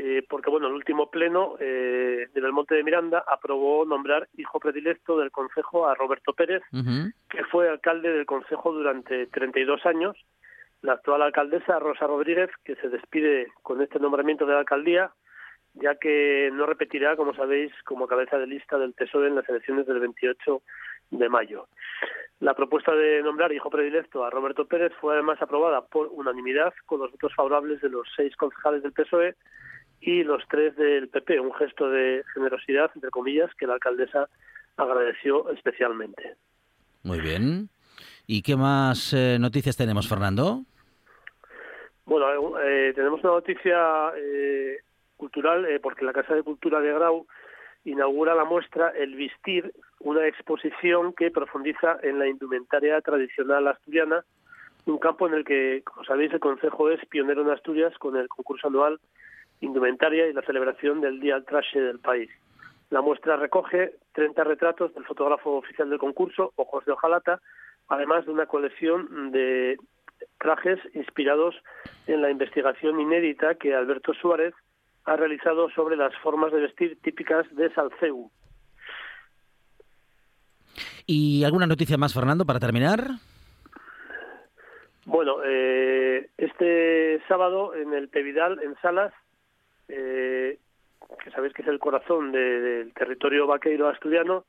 Eh, 0.01 0.23
porque 0.29 0.49
bueno, 0.51 0.69
el 0.69 0.75
último 0.75 1.11
pleno 1.11 1.57
eh, 1.59 2.29
de 2.33 2.41
Belmonte 2.41 2.75
de 2.77 2.85
Miranda 2.85 3.25
aprobó 3.27 3.85
nombrar 3.85 4.29
hijo 4.37 4.61
predilecto 4.61 5.19
del 5.19 5.33
Consejo 5.33 5.89
a 5.89 5.95
Roberto 5.95 6.35
Pérez, 6.35 6.63
que 7.31 7.45
fue 7.51 7.69
alcalde 7.69 8.11
del 8.13 8.27
Consejo 8.27 8.73
durante 8.73 9.27
32 9.29 9.85
años. 9.87 10.17
La 10.83 10.93
actual 10.93 11.23
alcaldesa, 11.23 11.81
Rosa 11.81 12.07
Rodríguez, 12.07 12.51
que 12.65 12.77
se 12.77 12.89
despide 12.89 13.49
con 13.63 13.83
este 13.83 13.99
nombramiento 13.99 14.47
de 14.47 14.53
la 14.53 14.61
alcaldía, 14.61 15.11
ya 15.81 15.97
que 15.97 16.51
no 16.53 16.67
repetirá, 16.67 17.17
como 17.17 17.35
sabéis, 17.35 17.73
como 17.85 18.07
cabeza 18.07 18.39
de 18.39 18.47
lista 18.47 18.79
del 18.79 18.93
PSOE 18.93 19.29
en 19.29 19.37
las 19.37 19.49
elecciones 19.49 19.87
del 19.87 20.01
28 20.01 20.63
de 21.11 21.29
mayo. 21.29 21.69
La 22.41 22.55
propuesta 22.55 22.95
de 22.95 23.23
nombrar 23.23 23.53
hijo 23.53 23.71
predilecto 23.71 24.25
a 24.25 24.31
Roberto 24.31 24.67
Pérez 24.67 24.93
fue 25.01 25.15
además 25.15 25.43
aprobada 25.43 25.87
por 25.87 26.09
unanimidad 26.13 26.73
con 26.87 27.01
los 27.01 27.11
votos 27.11 27.35
favorables 27.35 27.81
de 27.81 27.89
los 27.89 28.07
seis 28.15 28.37
concejales 28.37 28.83
del 28.83 28.93
PSOE 28.93 29.35
y 30.01 30.23
los 30.23 30.43
tres 30.49 30.77
del 30.77 31.09
PP, 31.09 31.41
un 31.41 31.53
gesto 31.55 31.91
de 31.91 32.23
generosidad, 32.35 32.91
entre 32.95 33.11
comillas, 33.11 33.51
que 33.55 33.67
la 33.67 33.75
alcaldesa 33.75 34.29
agradeció 34.77 35.51
especialmente. 35.51 36.37
Muy 37.03 37.21
bien. 37.21 37.69
¿Y 38.27 38.43
qué 38.43 38.57
más 38.57 39.13
eh, 39.13 39.39
noticias 39.41 39.77
tenemos, 39.77 40.09
Fernando? 40.09 40.63
Bueno, 42.05 42.59
eh, 42.61 42.93
tenemos 42.95 43.23
una 43.25 43.33
noticia 43.35 44.13
eh, 44.17 44.79
cultural 45.19 45.67
eh, 45.67 45.81
porque 45.81 46.07
la 46.07 46.15
Casa 46.15 46.35
de 46.35 46.43
Cultura 46.43 46.81
de 46.81 46.95
Grau 46.95 47.27
inaugura 47.85 48.35
la 48.35 48.45
muestra 48.45 48.91
El 48.91 49.15
Vistir, 49.15 49.73
una 50.01 50.27
exposición 50.27 51.13
que 51.13 51.31
profundiza 51.31 51.99
en 52.03 52.19
la 52.19 52.27
indumentaria 52.27 53.01
tradicional 53.03 53.69
asturiana, 53.69 54.25
un 54.87 54.99
campo 54.99 55.29
en 55.29 55.35
el 55.35 55.45
que, 55.45 55.83
como 55.85 56.05
sabéis, 56.05 56.33
el 56.33 56.41
Consejo 56.41 56.91
es 56.91 57.05
pionero 57.07 57.43
en 57.43 57.51
Asturias 57.51 57.93
con 57.99 58.17
el 58.17 58.29
concurso 58.29 58.69
anual 58.69 58.99
Indumentaria 59.61 60.29
y 60.29 60.33
la 60.33 60.43
celebración 60.43 61.01
del 61.01 61.21
Día 61.21 61.35
al 61.35 61.45
Traje 61.45 61.81
del 61.81 61.99
país. 61.99 62.31
La 62.91 63.03
muestra 63.03 63.37
recoge 63.37 63.95
30 64.13 64.45
retratos 64.45 64.95
del 64.95 65.05
fotógrafo 65.05 65.57
oficial 65.57 65.91
del 65.91 65.99
concurso, 65.99 66.53
Ojos 66.57 66.85
de 66.85 66.93
Ojalata, 66.93 67.41
además 67.89 68.25
de 68.25 68.33
una 68.33 68.47
colección 68.47 69.33
de 69.33 69.79
trajes 70.39 70.79
inspirados 70.95 71.57
en 72.07 72.23
la 72.23 72.31
investigación 72.31 73.01
inédita 73.01 73.57
que 73.57 73.75
Alberto 73.75 74.15
Suárez 74.15 74.55
ha 75.09 75.17
realizado 75.17 75.71
sobre 75.71 75.97
las 75.97 76.15
formas 76.19 76.53
de 76.53 76.61
vestir 76.61 77.01
típicas 77.01 77.47
de 77.57 77.73
Salceu. 77.75 78.31
¿Y 81.07 81.43
alguna 81.45 81.67
noticia 81.67 81.97
más, 81.97 82.13
Fernando, 82.13 82.45
para 82.45 82.61
terminar? 82.61 83.01
Bueno, 85.07 85.39
eh, 85.45 86.29
este 86.37 87.23
sábado 87.27 87.75
en 87.75 87.95
el 87.95 88.11
Tevidal, 88.11 88.61
en 88.63 88.77
Salas, 88.83 89.15
eh, 89.89 90.59
que 91.25 91.31
sabéis 91.31 91.55
que 91.55 91.63
es 91.63 91.69
el 91.69 91.79
corazón 91.79 92.31
de- 92.31 92.61
del 92.61 92.93
territorio 92.93 93.47
vaqueiro 93.47 93.89
asturiano, 93.89 94.45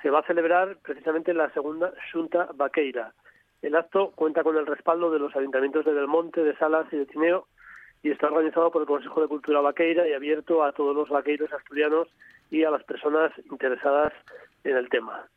se 0.00 0.08
va 0.08 0.20
a 0.20 0.26
celebrar 0.26 0.78
precisamente 0.82 1.34
la 1.34 1.52
segunda 1.52 1.92
Junta 2.10 2.48
Vaqueira. 2.54 3.12
El 3.60 3.76
acto 3.76 4.12
cuenta 4.12 4.42
con 4.42 4.56
el 4.56 4.66
respaldo 4.66 5.10
de 5.10 5.18
los 5.18 5.36
ayuntamientos 5.36 5.84
de 5.84 5.92
Belmonte, 5.92 6.42
de 6.42 6.56
Salas 6.56 6.86
y 6.92 6.96
de 6.96 7.06
Tineo 7.06 7.48
y 8.02 8.10
está 8.10 8.28
organizado 8.28 8.70
por 8.70 8.82
el 8.82 8.88
Consejo 8.88 9.20
de 9.20 9.28
Cultura 9.28 9.60
Vaqueira 9.60 10.08
y 10.08 10.12
abierto 10.12 10.62
a 10.62 10.72
todos 10.72 10.94
los 10.94 11.08
vaqueiros 11.08 11.52
asturianos 11.52 12.08
y 12.50 12.64
a 12.64 12.70
las 12.70 12.84
personas 12.84 13.32
interesadas 13.50 14.12
en 14.64 14.76
el 14.76 14.88
tema. 14.88 15.28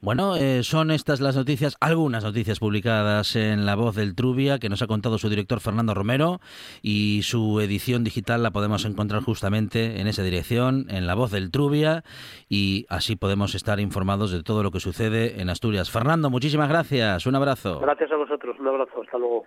Bueno, 0.00 0.36
eh, 0.36 0.62
son 0.62 0.92
estas 0.92 1.20
las 1.20 1.36
noticias, 1.36 1.76
algunas 1.80 2.22
noticias 2.22 2.60
publicadas 2.60 3.34
en 3.34 3.66
La 3.66 3.74
Voz 3.74 3.96
del 3.96 4.14
Trubia, 4.14 4.60
que 4.60 4.68
nos 4.68 4.80
ha 4.80 4.86
contado 4.86 5.18
su 5.18 5.28
director 5.28 5.58
Fernando 5.58 5.92
Romero, 5.92 6.38
y 6.82 7.22
su 7.22 7.60
edición 7.60 8.04
digital 8.04 8.44
la 8.44 8.52
podemos 8.52 8.84
encontrar 8.84 9.22
justamente 9.22 10.00
en 10.00 10.06
esa 10.06 10.22
dirección, 10.22 10.86
en 10.88 11.08
La 11.08 11.16
Voz 11.16 11.32
del 11.32 11.50
Trubia, 11.50 12.04
y 12.48 12.86
así 12.88 13.16
podemos 13.16 13.56
estar 13.56 13.80
informados 13.80 14.30
de 14.30 14.44
todo 14.44 14.62
lo 14.62 14.70
que 14.70 14.78
sucede 14.78 15.40
en 15.40 15.50
Asturias. 15.50 15.90
Fernando, 15.90 16.30
muchísimas 16.30 16.68
gracias, 16.68 17.26
un 17.26 17.34
abrazo. 17.34 17.80
Gracias 17.80 18.12
a 18.12 18.16
vosotros, 18.16 18.56
un 18.60 18.68
abrazo, 18.68 19.02
hasta 19.02 19.18
luego. 19.18 19.46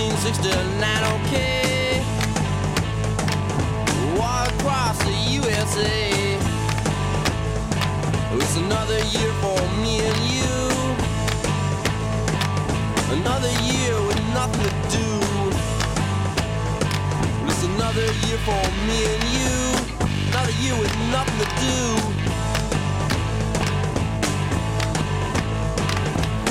1969, 0.00 1.04
okay. 1.20 2.00
Across 4.16 4.98
the 5.04 5.12
USA. 5.36 6.38
Another 8.56 8.98
year 9.12 9.32
for 9.42 9.60
me 9.82 10.00
and 10.00 10.20
you. 10.32 10.56
Another 13.20 13.52
year 13.68 13.94
with 14.06 14.20
nothing 14.34 14.62
to 14.64 14.72
do. 14.96 15.08
Another 17.74 18.08
year 18.24 18.38
for 18.48 18.62
me 18.86 18.98
and 19.12 19.24
you. 19.36 19.56
Another 20.30 20.54
year 20.62 20.76
with 20.78 20.94
nothing 21.10 21.38
to 21.38 21.48
do. 21.60 22.19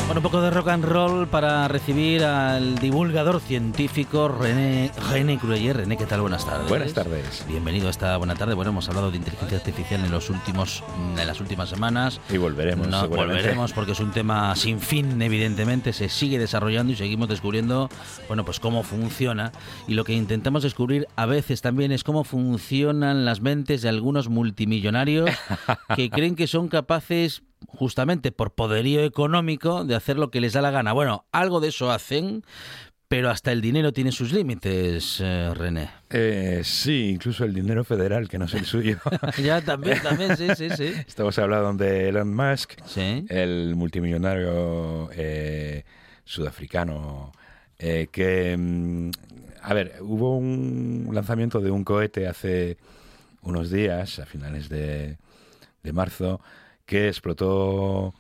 Bueno, 0.10 0.22
un 0.22 0.24
poco 0.24 0.42
de 0.42 0.50
rock 0.50 0.70
and 0.70 0.86
roll 0.86 1.28
para 1.28 1.68
recibir 1.68 2.24
al 2.24 2.80
divulgador 2.80 3.40
científico 3.40 4.28
René, 4.28 4.92
René 5.12 5.38
Cruyer. 5.38 5.78
René, 5.78 5.98
¿qué 5.98 6.08
tal? 6.08 6.22
Buenas 6.22 6.48
tardes. 6.48 6.68
Buenas 6.68 6.96
tardes. 6.96 7.46
Bienvenido 7.48 7.86
a 7.86 7.92
esta 7.92 8.18
buena 8.18 8.34
tarde. 8.34 8.56
Bueno, 8.56 8.72
hemos 8.72 8.90
hablado 8.90 9.12
de 9.12 9.18
inteligencia 9.18 9.60
artificial 9.60 10.04
en 10.04 10.10
los 10.10 10.32
últimos, 10.32 10.84
en 11.16 11.28
las 11.28 11.40
últimas 11.40 11.70
semanas. 11.70 12.20
Y 12.28 12.38
volveremos, 12.38 12.88
No, 12.88 13.08
volveremos 13.08 13.72
porque 13.72 13.92
es 13.92 14.00
un 14.00 14.10
tema 14.10 14.56
sin 14.56 14.80
fin, 14.80 15.22
evidentemente. 15.22 15.94
Se 15.94 16.10
sigue 16.10 16.40
desarrollando 16.40 16.92
y 16.92 16.96
seguimos 16.96 17.30
descubriendo, 17.30 17.88
bueno, 18.28 18.44
pues 18.44 18.60
cómo 18.60 18.82
funciona. 18.82 19.52
Y 19.88 19.94
lo 19.94 20.06
que 20.06 20.14
intentamos 20.14 20.64
descubrir 20.64 21.08
a 21.18 21.28
veces 21.28 21.62
también 21.62 21.92
es 21.92 22.04
cómo 22.04 22.24
funcionan 22.24 23.26
las 23.26 23.42
mentes 23.42 23.84
de 23.84 23.90
algunos 23.90 24.28
multimillonarios 24.28 25.30
que 25.96 26.10
creen 26.10 26.36
que 26.36 26.48
son 26.48 26.68
capaces 26.68 27.44
justamente 27.68 28.32
por 28.32 28.54
poderío 28.54 29.04
económico 29.04 29.84
de 29.86 29.96
hacer 29.96 30.18
lo 30.18 30.32
que 30.32 30.42
les 30.42 30.54
da 30.54 30.62
la 30.62 30.72
gana. 30.72 30.94
Bueno, 30.94 31.26
algo 31.32 31.60
de 31.60 31.70
eso 31.70 31.92
hacen, 31.92 32.44
pero 33.08 33.30
hasta 33.30 33.52
el 33.52 33.62
dinero 33.62 33.92
tiene 33.92 34.12
sus 34.12 34.32
límites, 34.34 35.20
eh, 35.20 35.52
René. 35.56 35.90
Eh, 36.12 36.62
sí, 36.64 37.10
incluso 37.10 37.44
el 37.44 37.54
dinero 37.54 37.84
federal, 37.84 38.30
que 38.30 38.38
no 38.38 38.46
es 38.46 38.54
el 38.54 38.66
suyo. 38.66 38.98
ya, 39.44 39.62
también, 39.62 40.02
también, 40.02 40.38
sí, 40.38 40.48
sí, 40.56 40.70
sí. 40.70 40.94
Estamos 41.08 41.38
hablando 41.40 41.84
de 41.84 42.10
Elon 42.10 42.34
Musk, 42.36 42.74
el 42.96 43.76
multimillonario 43.76 45.10
eh, 45.14 45.84
sudafricano, 46.24 47.32
eh, 47.80 48.08
que, 48.12 48.56
mm, 48.58 49.10
a 49.64 49.74
ver, 49.74 49.96
hubo 50.02 50.38
un 50.38 51.10
lanzamiento 51.12 51.60
de 51.62 51.72
un 51.72 51.84
cohete 51.84 52.28
hace 52.28 52.78
unos 53.42 53.72
días, 53.72 54.20
a 54.20 54.26
finales 54.26 54.70
de, 54.70 55.18
de 55.82 55.94
marzo, 55.94 56.42
que 56.90 57.08
explotó 57.08 58.16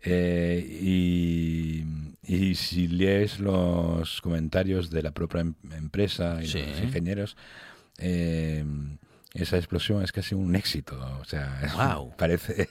eh, 0.00 0.64
y, 0.80 1.84
y 2.24 2.54
si 2.54 2.86
lees 2.86 3.40
los 3.40 4.20
comentarios 4.20 4.90
de 4.90 5.02
la 5.02 5.10
propia 5.10 5.40
em- 5.40 5.54
empresa 5.76 6.38
y 6.40 6.46
Sí. 6.46 6.60
los 6.60 6.80
ingenieros, 6.80 7.36
eh, 7.98 8.64
esa 9.34 9.56
explosión 9.56 10.04
es 10.04 10.12
casi 10.12 10.36
un 10.36 10.54
éxito. 10.54 10.94
O 11.20 11.24
sea, 11.24 11.60
Guau. 11.74 12.14
parece, 12.16 12.68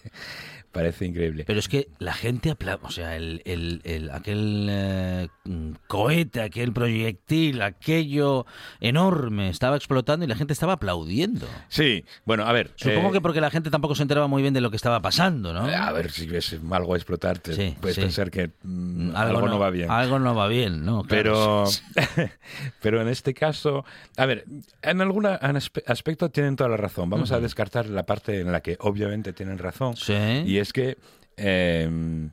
parece 0.71 1.05
increíble. 1.05 1.43
Pero 1.45 1.59
es 1.59 1.67
que 1.67 1.87
la 1.99 2.13
gente 2.13 2.51
aplaude, 2.51 2.81
o 2.85 2.91
sea, 2.91 3.15
el, 3.15 3.41
el- 3.45 3.81
el- 3.83 4.09
aquel 4.11 4.67
eh, 4.69 5.27
mm, 5.45 5.71
cohete, 5.87 6.41
aquel 6.41 6.73
proyectil, 6.73 7.61
aquello 7.61 8.45
enorme 8.79 9.49
estaba 9.49 9.75
explotando 9.75 10.25
y 10.25 10.27
la 10.27 10.35
gente 10.35 10.53
estaba 10.53 10.73
aplaudiendo. 10.73 11.47
Sí, 11.69 12.05
bueno, 12.25 12.45
a 12.45 12.51
ver. 12.53 12.71
Supongo 12.75 13.09
eh, 13.09 13.11
que 13.13 13.21
porque 13.21 13.41
la 13.41 13.51
gente 13.51 13.69
tampoco 13.69 13.95
se 13.95 14.01
enteraba 14.03 14.27
muy 14.27 14.41
bien 14.41 14.53
de 14.53 14.61
lo 14.61 14.69
que 14.69 14.75
estaba 14.77 15.01
pasando, 15.01 15.53
¿no? 15.53 15.61
A 15.65 15.91
ver, 15.91 16.11
si 16.11 16.25
ves 16.27 16.55
algo 16.71 16.95
explotar, 16.95 17.39
te 17.39 17.53
Sí, 17.53 17.75
puedes 17.79 17.95
sí. 17.95 18.01
pensar 18.01 18.31
que 18.31 18.51
mm, 18.63 19.15
algo, 19.15 19.47
no, 19.47 19.59
va 19.59 19.69
bien. 19.69 19.89
Algo 19.91 20.19
no 20.19 20.33
va 20.35 20.47
bien, 20.47 20.85
¿no? 20.85 21.03
Claro. 21.03 21.65
Pero, 21.65 21.65
pero 22.81 23.01
en 23.01 23.07
este 23.07 23.33
caso, 23.33 23.85
a 24.17 24.25
ver, 24.25 24.45
en 24.81 25.01
algún 25.01 25.25
aspecto 25.25 26.29
tienen 26.29 26.55
toda 26.55 26.69
la 26.69 26.77
razón. 26.77 27.09
Vamos 27.09 27.31
a 27.31 27.39
descartar 27.39 27.87
la 27.87 28.05
parte 28.05 28.39
en 28.39 28.51
la 28.51 28.61
que 28.61 28.77
obviamente 28.79 29.33
tienen 29.33 29.57
razón. 29.57 29.95
Sí. 29.95 30.13
Y 30.45 30.57
es 30.61 30.71
que 30.73 30.97
eh, 31.37 32.29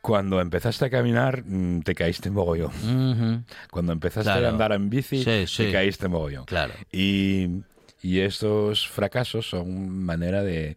cuando 0.00 0.40
empezaste 0.40 0.84
a 0.86 0.90
caminar, 0.90 1.44
mm, 1.46 1.82
te 1.82 1.94
caíste 1.94 2.28
en 2.28 2.34
mogollón. 2.34 3.44
Cuando 3.70 3.92
empezaste 3.92 4.30
Claro. 4.30 4.46
a 4.46 4.50
andar 4.50 4.72
en 4.72 4.90
bici, 4.90 5.22
Sí, 5.22 5.46
sí. 5.46 5.64
te 5.66 5.72
caíste 5.72 6.06
en 6.06 6.12
mogollón. 6.12 6.44
Claro. 6.44 6.74
Y, 6.90 7.62
y 8.02 8.18
estos 8.20 8.88
fracasos 8.88 9.48
son 9.48 9.88
manera 10.04 10.42
de, 10.42 10.76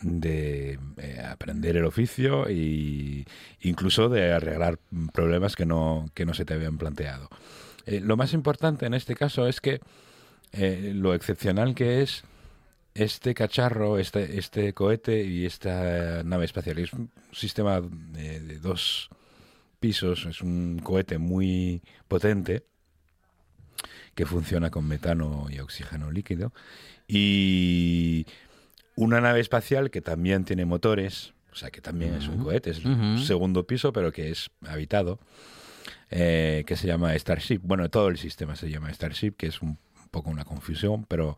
de 0.00 0.78
eh, 0.98 1.22
aprender 1.28 1.76
el 1.76 1.84
oficio 1.84 2.48
y 2.50 3.26
incluso 3.62 4.08
de 4.08 4.32
arreglar 4.32 4.78
problemas 5.12 5.56
que 5.56 5.66
no, 5.66 6.08
que 6.14 6.24
no 6.24 6.32
se 6.34 6.44
te 6.44 6.54
habían 6.54 6.78
planteado. 6.78 7.28
Eh, 7.86 8.00
lo 8.00 8.16
más 8.16 8.32
importante 8.32 8.86
en 8.86 8.94
este 8.94 9.16
caso 9.16 9.48
es 9.48 9.60
que 9.60 9.80
eh, 10.52 10.92
lo 10.94 11.14
excepcional 11.14 11.74
que 11.74 12.02
es 12.02 12.22
este 12.94 13.34
cacharro, 13.34 13.98
este, 13.98 14.38
este 14.38 14.72
cohete 14.74 15.24
y 15.24 15.46
esta 15.46 16.22
nave 16.24 16.44
espacial. 16.44 16.78
Es 16.78 16.92
un 16.92 17.10
sistema 17.32 17.80
de, 17.80 18.40
de 18.40 18.58
dos 18.58 19.08
pisos, 19.80 20.26
es 20.26 20.40
un 20.40 20.80
cohete 20.82 21.18
muy 21.18 21.82
potente 22.08 22.64
que 24.14 24.26
funciona 24.26 24.70
con 24.70 24.86
metano 24.86 25.46
y 25.50 25.58
oxígeno 25.58 26.10
líquido 26.10 26.52
y 27.08 28.26
una 28.94 29.20
nave 29.20 29.40
espacial 29.40 29.90
que 29.90 30.00
también 30.00 30.44
tiene 30.44 30.64
motores, 30.64 31.32
o 31.52 31.56
sea 31.56 31.70
que 31.70 31.80
también 31.80 32.14
es 32.14 32.28
un 32.28 32.42
cohete, 32.42 32.70
es 32.70 32.84
un 32.84 33.18
segundo 33.18 33.66
piso 33.66 33.92
pero 33.92 34.12
que 34.12 34.30
es 34.30 34.50
habitado, 34.66 35.18
eh, 36.10 36.64
que 36.66 36.76
se 36.76 36.86
llama 36.86 37.14
Starship. 37.18 37.60
Bueno, 37.62 37.88
todo 37.88 38.08
el 38.08 38.18
sistema 38.18 38.54
se 38.54 38.70
llama 38.70 38.92
Starship, 38.92 39.32
que 39.32 39.46
es 39.46 39.62
un 39.62 39.78
poco 40.10 40.30
una 40.30 40.44
confusión, 40.44 41.04
pero 41.06 41.36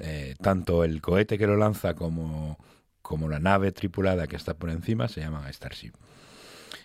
eh, 0.00 0.34
tanto 0.40 0.84
el 0.84 1.00
cohete 1.00 1.38
que 1.38 1.46
lo 1.46 1.56
lanza 1.56 1.94
como, 1.94 2.58
como 3.02 3.28
la 3.28 3.38
nave 3.38 3.72
tripulada 3.72 4.26
que 4.26 4.36
está 4.36 4.54
por 4.54 4.70
encima 4.70 5.08
se 5.08 5.20
llaman 5.20 5.52
Starship. 5.52 5.92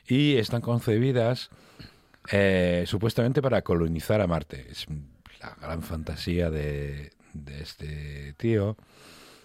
Y 0.07 0.35
están 0.37 0.61
concebidas 0.61 1.49
eh, 2.31 2.83
supuestamente 2.87 3.41
para 3.41 3.61
colonizar 3.61 4.21
a 4.21 4.27
Marte. 4.27 4.67
Es 4.69 4.85
la 5.41 5.55
gran 5.61 5.81
fantasía 5.83 6.49
de, 6.49 7.11
de 7.33 7.61
este 7.61 8.33
tío. 8.33 8.77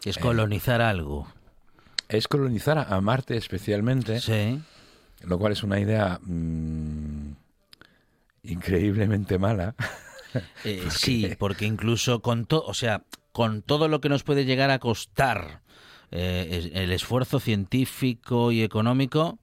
Es 0.05 0.17
Eh, 0.17 0.21
colonizar 0.21 0.81
algo. 0.81 1.27
es 2.09 2.27
colonizar 2.29 2.79
a, 2.79 2.83
a 2.85 3.01
Marte 3.01 3.37
especialmente. 3.37 4.21
Sí. 4.21 4.61
Lo 5.23 5.39
cual 5.39 5.53
es 5.53 5.63
una 5.65 5.81
idea 5.81 6.19
mm, 6.23 7.33
increíblemente 8.45 9.39
mala. 9.39 9.75
Eh, 10.65 10.89
sí, 10.91 11.35
porque 11.39 11.67
incluso 11.67 12.21
con 12.23 12.47
todo, 12.47 12.65
o 12.67 12.75
sea, 12.75 13.03
con 13.33 13.63
todo 13.63 13.89
lo 13.89 14.01
que 14.01 14.09
nos 14.09 14.23
puede 14.23 14.45
llegar 14.45 14.71
a 14.71 14.79
costar 14.79 15.61
eh, 16.11 16.71
el 16.75 16.93
esfuerzo 16.93 17.41
científico 17.41 18.51
y 18.53 18.63
económico, 18.63 19.39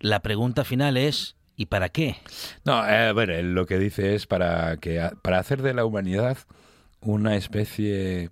la 0.00 0.20
pregunta 0.20 0.64
final 0.64 0.96
es 0.96 1.36
¿y 1.56 1.66
para 1.66 1.88
qué? 1.88 2.16
No, 2.64 2.86
eh, 2.88 3.12
bueno, 3.12 3.32
lo 3.42 3.66
que 3.66 3.78
dice 3.78 4.14
es 4.14 4.26
para 4.26 4.76
que 4.76 5.10
para 5.22 5.38
hacer 5.38 5.62
de 5.62 5.74
la 5.74 5.84
humanidad 5.84 6.38
una 7.00 7.36
especie 7.36 8.30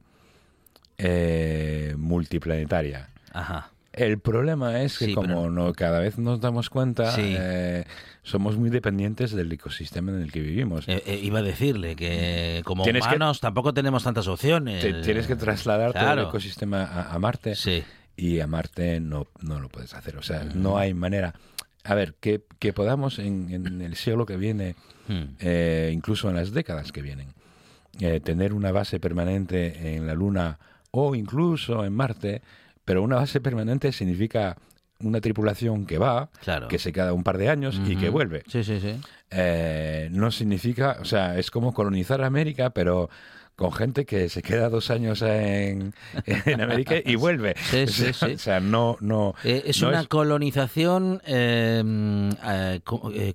eh, 0.99 1.95
multiplanetaria. 1.97 3.09
Ajá. 3.33 3.71
El 3.93 4.19
problema 4.19 4.83
es 4.83 4.99
que 4.99 5.07
Sí, 5.07 5.15
como 5.15 5.27
pero- 5.29 5.51
no, 5.51 5.73
cada 5.73 6.01
vez 6.01 6.19
nos 6.19 6.41
damos 6.41 6.69
cuenta, 6.71 7.13
Sí. 7.13 7.35
eh, 7.39 7.85
somos 8.25 8.57
muy 8.57 8.71
dependientes 8.71 9.31
del 9.31 9.53
ecosistema 9.53 10.11
en 10.11 10.21
el 10.23 10.33
que 10.33 10.41
vivimos. 10.41 10.89
Eh, 10.89 11.03
eh, 11.07 11.21
iba 11.23 11.39
a 11.39 11.43
decirle 11.43 11.95
que 11.95 12.63
como 12.65 12.83
Tienes 12.83 13.03
que- 13.07 13.11
humanos 13.15 13.39
tampoco 13.41 13.73
tenemos 13.73 14.03
tantas 14.03 14.27
opciones. 14.27 14.83
Te- 14.83 14.95
tienes 15.03 15.29
que 15.29 15.37
trasladar 15.37 15.93
todo 15.93 16.03
Claro. 16.03 16.23
el 16.23 16.29
ecosistema 16.29 16.83
a, 16.85 17.15
a 17.15 17.19
Marte 17.21 17.55
y 18.17 18.41
a 18.41 18.47
Marte 18.49 18.99
no, 18.99 19.29
no 19.41 19.61
lo 19.61 19.69
puedes 19.69 19.95
hacer. 19.95 20.17
O 20.17 20.23
sea, 20.23 20.43
no 20.43 20.77
hay 20.79 20.93
manera. 20.95 21.35
A 21.85 21.95
ver, 21.95 22.15
que, 22.19 22.43
que 22.59 22.73
podamos 22.73 23.19
en, 23.21 23.53
en 23.53 23.81
el 23.83 23.95
siglo 23.95 24.27
que 24.27 24.37
viene, 24.37 24.75
Hmm. 25.07 25.37
eh, 25.39 25.91
incluso 25.93 26.31
en 26.31 26.37
las 26.37 26.53
décadas 26.53 26.91
que 26.93 27.03
vienen, 27.03 27.35
eh, 28.01 28.21
tener 28.21 28.55
una 28.55 28.73
base 28.73 28.99
permanente 29.01 29.97
en 29.97 30.07
la 30.07 30.15
Luna 30.15 30.59
o 30.93 31.15
incluso 31.15 31.85
en 31.85 31.93
Marte, 31.93 32.41
pero 32.87 33.03
una 33.03 33.17
base 33.17 33.41
permanente 33.43 33.93
significa 33.93 34.57
una 35.05 35.21
tripulación 35.21 35.87
que 35.87 35.99
va, 35.99 36.31
Claro. 36.43 36.69
que 36.69 36.79
se 36.79 36.93
queda 36.93 37.13
un 37.13 37.23
par 37.25 37.39
de 37.39 37.49
años 37.49 37.81
y 37.87 37.97
que 37.97 38.09
vuelve. 38.11 38.43
Sí, 38.49 38.65
sí, 38.65 38.81
sí. 38.81 39.01
Eh, 39.31 40.09
no 40.13 40.31
significa, 40.31 40.99
o 41.01 41.05
sea, 41.05 41.39
es 41.39 41.51
como 41.51 41.73
colonizar 41.75 42.23
América, 42.23 42.71
pero 42.71 43.11
con 43.57 43.71
gente 43.73 44.05
que 44.05 44.29
se 44.29 44.43
queda 44.43 44.69
dos 44.69 44.91
años 44.91 45.23
en, 45.23 45.95
en 46.27 46.61
América 46.61 46.97
y 47.05 47.15
vuelve. 47.15 47.55
Sí, 47.71 47.87
sí, 47.87 48.07
o, 48.09 48.13
sea, 48.13 48.29
sí. 48.29 48.35
o 48.35 48.39
sea, 48.39 48.61
no, 48.61 48.97
no. 49.01 49.35
Eh, 49.45 49.63
es 49.67 49.81
no 49.81 49.89
una 49.91 50.05
colonización 50.07 51.23
eh, 51.25 51.81
mm, 51.85 52.31
eh, 52.45 52.81
con, 52.83 53.13
eh, 53.15 53.35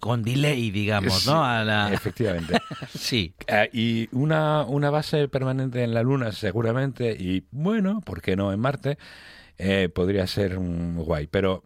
con 0.00 0.22
delay, 0.22 0.70
digamos, 0.70 1.26
¿no? 1.26 1.44
A 1.44 1.64
la- 1.64 1.92
Efectivamente. 1.92 2.54
sí. 2.96 3.34
Y 3.72 4.08
una, 4.12 4.62
una 4.64 4.90
base 4.90 5.26
permanente 5.28 5.82
en 5.82 5.92
la 5.92 6.02
Luna, 6.02 6.30
seguramente, 6.30 7.16
y 7.18 7.44
bueno, 7.50 8.00
¿por 8.00 8.22
qué 8.22 8.36
no 8.36 8.52
en 8.52 8.60
Marte? 8.60 8.96
Eh, 9.58 9.88
podría 9.88 10.26
ser 10.26 10.56
un 10.56 10.96
guay. 10.96 11.26
Pero 11.26 11.64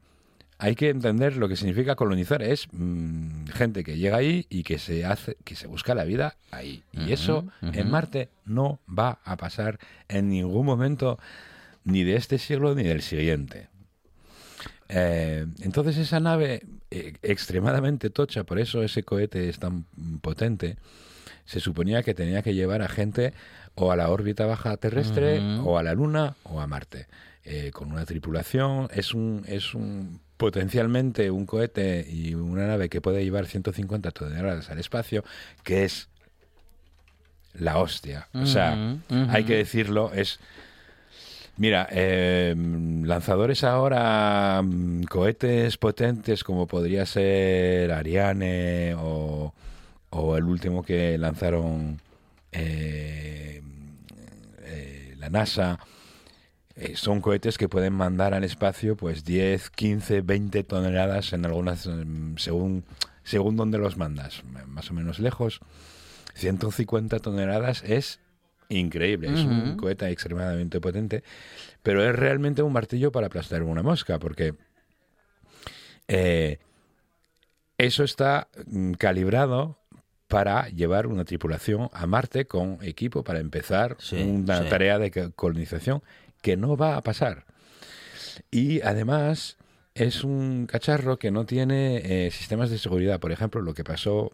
hay 0.58 0.74
que 0.74 0.88
entender 0.88 1.36
lo 1.36 1.48
que 1.48 1.56
significa 1.56 1.94
colonizar. 1.94 2.42
Es 2.42 2.68
mm, 2.72 3.46
gente 3.48 3.84
que 3.84 3.98
llega 3.98 4.16
ahí 4.16 4.46
y 4.48 4.62
que 4.62 4.78
se 4.78 5.04
hace, 5.04 5.36
que 5.44 5.56
se 5.56 5.66
busca 5.66 5.94
la 5.94 6.04
vida 6.04 6.36
ahí. 6.50 6.82
Y 6.92 7.12
eso 7.12 7.46
en 7.60 7.90
Marte 7.90 8.28
no 8.46 8.80
va 8.88 9.18
a 9.24 9.36
pasar 9.36 9.78
en 10.08 10.28
ningún 10.28 10.64
momento, 10.64 11.18
ni 11.84 12.04
de 12.04 12.16
este 12.16 12.38
siglo 12.38 12.74
ni 12.74 12.84
del 12.84 13.02
siguiente. 13.02 13.68
Eh, 14.88 15.46
entonces 15.60 15.96
esa 15.96 16.20
nave 16.20 16.62
eh, 16.90 17.14
extremadamente 17.22 18.10
tocha, 18.10 18.44
por 18.44 18.58
eso 18.58 18.82
ese 18.82 19.02
cohete 19.02 19.48
es 19.48 19.58
tan 19.58 19.84
potente, 20.20 20.76
se 21.46 21.60
suponía 21.60 22.02
que 22.02 22.14
tenía 22.14 22.42
que 22.42 22.54
llevar 22.54 22.82
a 22.82 22.88
gente 22.88 23.32
o 23.74 23.90
a 23.90 23.96
la 23.96 24.10
órbita 24.10 24.44
baja 24.44 24.76
terrestre 24.76 25.40
o 25.64 25.78
a 25.78 25.82
la 25.82 25.94
Luna 25.94 26.36
o 26.44 26.60
a 26.60 26.66
Marte. 26.66 27.06
Eh, 27.44 27.70
con 27.72 27.90
una 27.90 28.04
tripulación 28.04 28.88
es 28.94 29.14
un 29.14 29.44
es 29.48 29.74
un 29.74 30.20
potencialmente 30.36 31.30
un 31.30 31.44
cohete 31.44 32.06
y 32.08 32.34
una 32.34 32.66
nave 32.66 32.88
que 32.88 33.00
puede 33.00 33.24
llevar 33.24 33.46
150 33.46 34.10
toneladas 34.12 34.70
al 34.70 34.78
espacio, 34.78 35.24
que 35.64 35.84
es 35.84 36.08
la 37.54 37.78
hostia. 37.78 38.28
O 38.34 38.46
sea, 38.46 38.96
hay 39.28 39.44
que 39.44 39.56
decirlo, 39.56 40.12
es... 40.12 40.40
Mira, 41.58 41.86
eh, 41.90 42.54
lanzadores 42.56 43.62
ahora, 43.62 44.62
mm, 44.64 45.02
cohetes 45.02 45.76
potentes 45.76 46.44
como 46.44 46.66
podría 46.66 47.04
ser 47.04 47.92
Ariane 47.92 48.94
o, 48.96 49.52
o 50.10 50.36
el 50.36 50.44
último 50.44 50.82
que 50.82 51.18
lanzaron 51.18 52.00
eh, 52.52 53.62
eh, 54.62 55.14
la 55.18 55.28
NASA, 55.28 55.78
eh, 56.76 56.94
son 56.96 57.20
cohetes 57.20 57.58
que 57.58 57.68
pueden 57.68 57.92
mandar 57.92 58.34
al 58.34 58.44
espacio 58.44 58.96
pues 58.96 59.24
10, 59.24 59.70
15, 59.70 60.20
20 60.22 60.64
toneladas 60.64 61.32
en 61.32 61.44
algunas, 61.44 61.86
mm, 61.86 62.36
según, 62.36 62.84
según 63.24 63.56
donde 63.56 63.78
los 63.78 63.96
mandas, 63.96 64.42
más 64.66 64.90
o 64.90 64.94
menos 64.94 65.18
lejos. 65.18 65.60
150 66.34 67.18
toneladas 67.18 67.82
es 67.84 68.18
increíble, 68.70 69.34
es 69.34 69.44
un 69.44 69.76
cohete 69.76 70.08
extremadamente 70.08 70.80
potente, 70.80 71.22
pero 71.82 72.02
es 72.08 72.16
realmente 72.16 72.62
un 72.62 72.72
martillo 72.72 73.12
para 73.12 73.26
aplastar 73.26 73.62
una 73.62 73.82
mosca, 73.82 74.18
porque 74.18 74.54
eh, 76.08 76.58
eso 77.78 78.04
está 78.04 78.48
mm, 78.66 78.92
calibrado 78.92 79.78
para 80.28 80.68
llevar 80.68 81.06
una 81.06 81.24
tripulación 81.24 81.90
a 81.92 82.06
Marte 82.06 82.46
con 82.46 82.78
equipo 82.80 83.22
para 83.22 83.40
empezar 83.40 83.98
una 84.12 84.62
sí. 84.62 84.68
tarea 84.70 84.98
de 84.98 85.10
co- 85.10 85.32
colonización 85.32 86.02
que 86.42 86.56
no 86.56 86.76
va 86.76 86.96
a 86.96 87.02
pasar. 87.02 87.46
Y 88.50 88.82
además 88.82 89.56
es 89.94 90.24
un 90.24 90.66
cacharro 90.66 91.18
que 91.18 91.30
no 91.30 91.46
tiene 91.46 92.26
eh, 92.26 92.30
sistemas 92.30 92.70
de 92.70 92.78
seguridad. 92.78 93.20
Por 93.20 93.32
ejemplo, 93.32 93.62
lo 93.62 93.74
que 93.74 93.84
pasó 93.84 94.32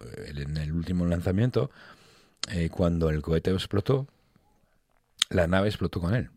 eh, 0.00 0.32
en 0.36 0.56
el 0.56 0.72
último 0.72 1.06
lanzamiento, 1.06 1.70
eh, 2.50 2.68
cuando 2.70 3.10
el 3.10 3.22
cohete 3.22 3.50
explotó, 3.50 4.06
la 5.30 5.46
nave 5.46 5.68
explotó 5.68 6.00
con 6.00 6.14
él. 6.14 6.30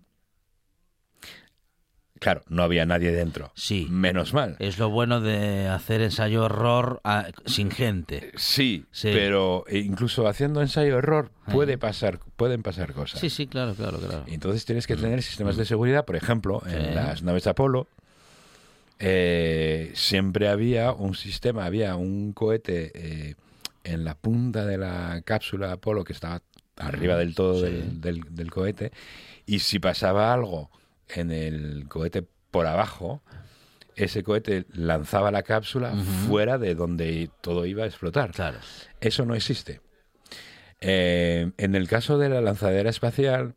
Claro, 2.20 2.42
no 2.50 2.64
había 2.64 2.86
nadie 2.86 3.12
dentro. 3.12 3.52
Sí. 3.56 3.88
Menos 3.90 4.34
mal. 4.34 4.56
Es 4.60 4.78
lo 4.80 4.90
bueno 4.90 5.22
de 5.22 5.68
hacer 5.68 6.02
ensayo-error 6.02 7.00
a- 7.04 7.28
sin 7.46 7.70
gente. 7.72 8.32
Sí, 8.36 8.86
Sí. 8.92 9.10
pero 9.14 9.64
incluso 9.72 10.28
haciendo 10.28 10.62
ensayo-error 10.62 11.32
puede 11.52 11.78
pasar, 11.78 12.20
pueden 12.36 12.64
pasar 12.64 12.94
cosas. 12.94 13.20
Sí, 13.20 13.30
sí, 13.30 13.48
claro, 13.48 13.74
claro, 13.76 14.00
claro. 14.00 14.24
Entonces 14.28 14.66
tienes 14.66 14.88
que 14.88 14.96
tener 14.96 15.22
sistemas 15.22 15.58
de 15.58 15.66
seguridad, 15.66 16.06
por 16.06 16.16
ejemplo, 16.16 16.62
Sí. 16.68 16.74
en 16.76 16.96
las 16.96 17.24
naves 17.24 17.48
Apolo. 17.48 17.88
eh, 19.00 19.92
siempre 19.94 20.48
había 20.50 20.92
un 20.92 21.14
sistema, 21.14 21.66
había 21.66 21.96
un 21.96 22.34
cohete 22.34 22.92
eh, 22.96 23.36
en 23.84 24.04
la 24.04 24.16
punta 24.16 24.66
de 24.66 24.78
la 24.80 25.22
cápsula 25.24 25.74
Apolo 25.74 26.04
que 26.04 26.14
estaba 26.14 26.42
arriba 26.78 27.16
del 27.16 27.36
todo 27.36 27.56
Sí. 27.66 27.72
del, 27.72 28.02
del- 28.02 28.24
del 28.32 28.50
cohete 28.52 28.92
y 29.46 29.60
si 29.60 29.78
pasaba 29.80 30.34
algo 30.34 30.72
en 31.10 31.32
el 31.32 31.88
cohete 31.88 32.26
por 32.52 32.68
abajo, 32.68 33.22
ese 33.96 34.24
cohete 34.24 34.66
lanzaba 34.74 35.32
la 35.32 35.44
cápsula 35.44 35.94
fuera 36.28 36.58
de 36.58 36.76
donde 36.76 37.30
todo 37.42 37.66
iba 37.66 37.84
a 37.84 37.88
explotar. 37.88 38.32
Claro. 38.32 38.60
Eso 39.02 39.26
no 39.26 39.36
existe. 39.36 39.82
Eh, 40.80 41.52
en 41.58 41.76
el 41.76 41.88
caso 41.88 42.20
de 42.20 42.30
la 42.30 42.42
lanzadera 42.42 42.90
espacial, 42.90 43.56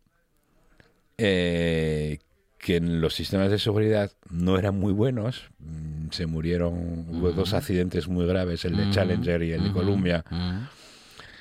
eh, 1.19 2.19
que 2.59 2.77
en 2.77 3.01
los 3.01 3.15
sistemas 3.15 3.51
de 3.51 3.59
seguridad 3.59 4.13
no 4.31 4.59
eran 4.59 4.79
muy 4.79 4.93
buenos, 4.93 5.51
mm, 5.59 6.09
se 6.11 6.27
murieron, 6.27 7.07
hubo 7.11 7.33
dos 7.33 7.53
accidentes 7.53 8.09
muy 8.09 8.27
graves, 8.27 8.65
el 8.65 8.77
de 8.77 8.91
Challenger 8.91 9.43
y 9.43 9.53
el 9.53 9.65
de 9.65 9.73
Columbia. 9.73 10.25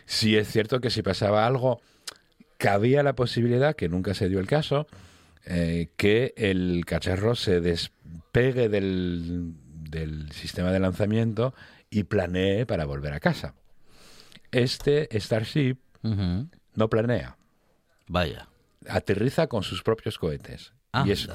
Sí 0.06 0.36
es 0.36 0.50
cierto 0.50 0.82
que 0.82 0.90
si 0.90 1.02
pasaba 1.02 1.46
algo, 1.46 1.82
cabía 2.58 3.04
la 3.04 3.14
posibilidad, 3.14 3.76
que 3.76 3.88
nunca 3.90 4.14
se 4.14 4.28
dio 4.28 4.40
el 4.40 4.48
caso, 4.48 4.88
eh, 5.52 5.90
que 5.98 6.34
el 6.38 6.84
cacharro 6.86 7.34
se 7.36 7.60
despegue 7.60 8.70
del, 8.70 9.54
del 9.90 10.32
sistema 10.32 10.72
de 10.72 10.80
lanzamiento 10.80 11.56
y 11.90 12.04
planee 12.04 12.68
para 12.68 12.86
volver 12.86 13.14
a 13.14 13.20
casa. 13.20 13.56
Este 14.52 15.10
Starship 15.20 15.78
no 16.04 16.90
planea. 16.90 17.36
Vaya. 18.08 18.48
Aterriza 18.88 19.48
con 19.48 19.64
sus 19.64 19.82
propios 19.84 20.18
cohetes. 20.20 20.72
Y 21.06 21.12
es, 21.12 21.28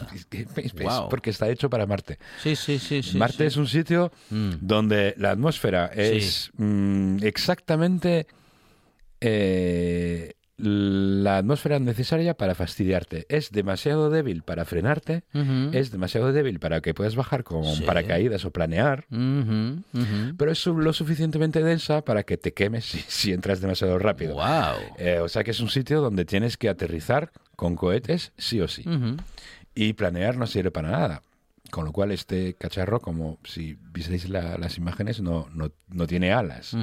porque 1.10 1.30
está 1.30 1.48
hecho 1.48 1.70
para 1.70 1.86
Marte. 1.86 2.18
Sí, 2.42 2.56
sí, 2.56 2.78
sí. 2.80 3.02
sí 3.02 3.16
Marte 3.18 3.38
sí. 3.38 3.44
es 3.44 3.56
un 3.56 3.68
sitio 3.68 4.10
Mm. 4.30 4.50
donde 4.60 5.14
la 5.16 5.30
atmósfera 5.30 5.86
es 5.94 6.50
mm, 6.56 7.18
exactamente 7.22 8.26
eh, 9.20 10.34
la 10.56 11.38
atmósfera 11.38 11.80
necesaria 11.80 12.34
para 12.36 12.54
fastidiarte. 12.54 13.26
Es 13.28 13.50
demasiado 13.50 14.08
débil 14.08 14.42
para 14.42 14.64
frenarte, 14.64 15.24
es 15.72 15.90
demasiado 15.90 16.32
débil 16.32 16.60
para 16.60 16.80
que 16.80 16.94
puedas 16.94 17.16
bajar 17.16 17.42
con 17.42 17.64
Sí. 17.64 17.82
paracaídas 17.82 18.44
o 18.44 18.52
planear, 18.52 19.04
pero 20.36 20.52
es 20.52 20.64
lo 20.66 20.92
suficientemente 20.92 21.62
densa 21.62 22.04
para 22.04 22.22
que 22.22 22.36
te 22.36 22.52
quemes 22.52 22.84
si, 22.86 22.98
si 23.08 23.32
entras 23.32 23.60
demasiado 23.60 23.98
rápido. 23.98 24.34
Wow. 24.34 24.94
Eh, 24.98 25.18
o 25.18 25.28
sea 25.28 25.42
que 25.44 25.50
es 25.50 25.60
un 25.60 25.68
sitio 25.70 26.00
donde 26.00 26.24
tienes 26.24 26.56
que 26.56 26.68
aterrizar 26.68 27.32
con 27.56 27.74
cohetes 27.76 28.32
sí 28.38 28.60
o 28.60 28.68
sí. 28.68 28.84
Y 29.74 29.94
planear 29.94 30.36
no 30.36 30.46
sirve 30.46 30.70
para 30.70 30.90
nada. 30.90 31.22
Con 31.70 31.84
lo 31.86 31.92
cual 31.92 32.12
este 32.12 32.54
cacharro, 32.54 33.00
como 33.00 33.38
si 33.42 33.76
visteis 33.92 34.28
la- 34.28 34.56
las 34.58 34.76
imágenes, 34.78 35.20
no, 35.20 35.48
no, 35.52 35.72
no 35.88 36.06
tiene 36.06 36.32
alas. 36.32 36.76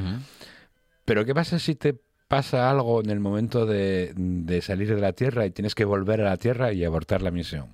Pero 1.06 1.24
¿qué 1.24 1.34
pasa 1.34 1.60
si 1.60 1.76
te 1.76 1.96
pasa 2.32 2.70
algo 2.72 3.02
en 3.02 3.10
el 3.10 3.20
momento 3.20 3.66
de, 3.66 4.14
de 4.16 4.62
salir 4.62 4.96
de 4.96 5.02
la 5.02 5.12
Tierra 5.14 5.46
y 5.46 5.52
tienes 5.52 5.76
que 5.76 5.84
volver 5.86 6.22
a 6.22 6.24
la 6.30 6.38
Tierra 6.38 6.72
y 6.74 6.84
abortar 6.86 7.22
la 7.22 7.30
misión? 7.30 7.74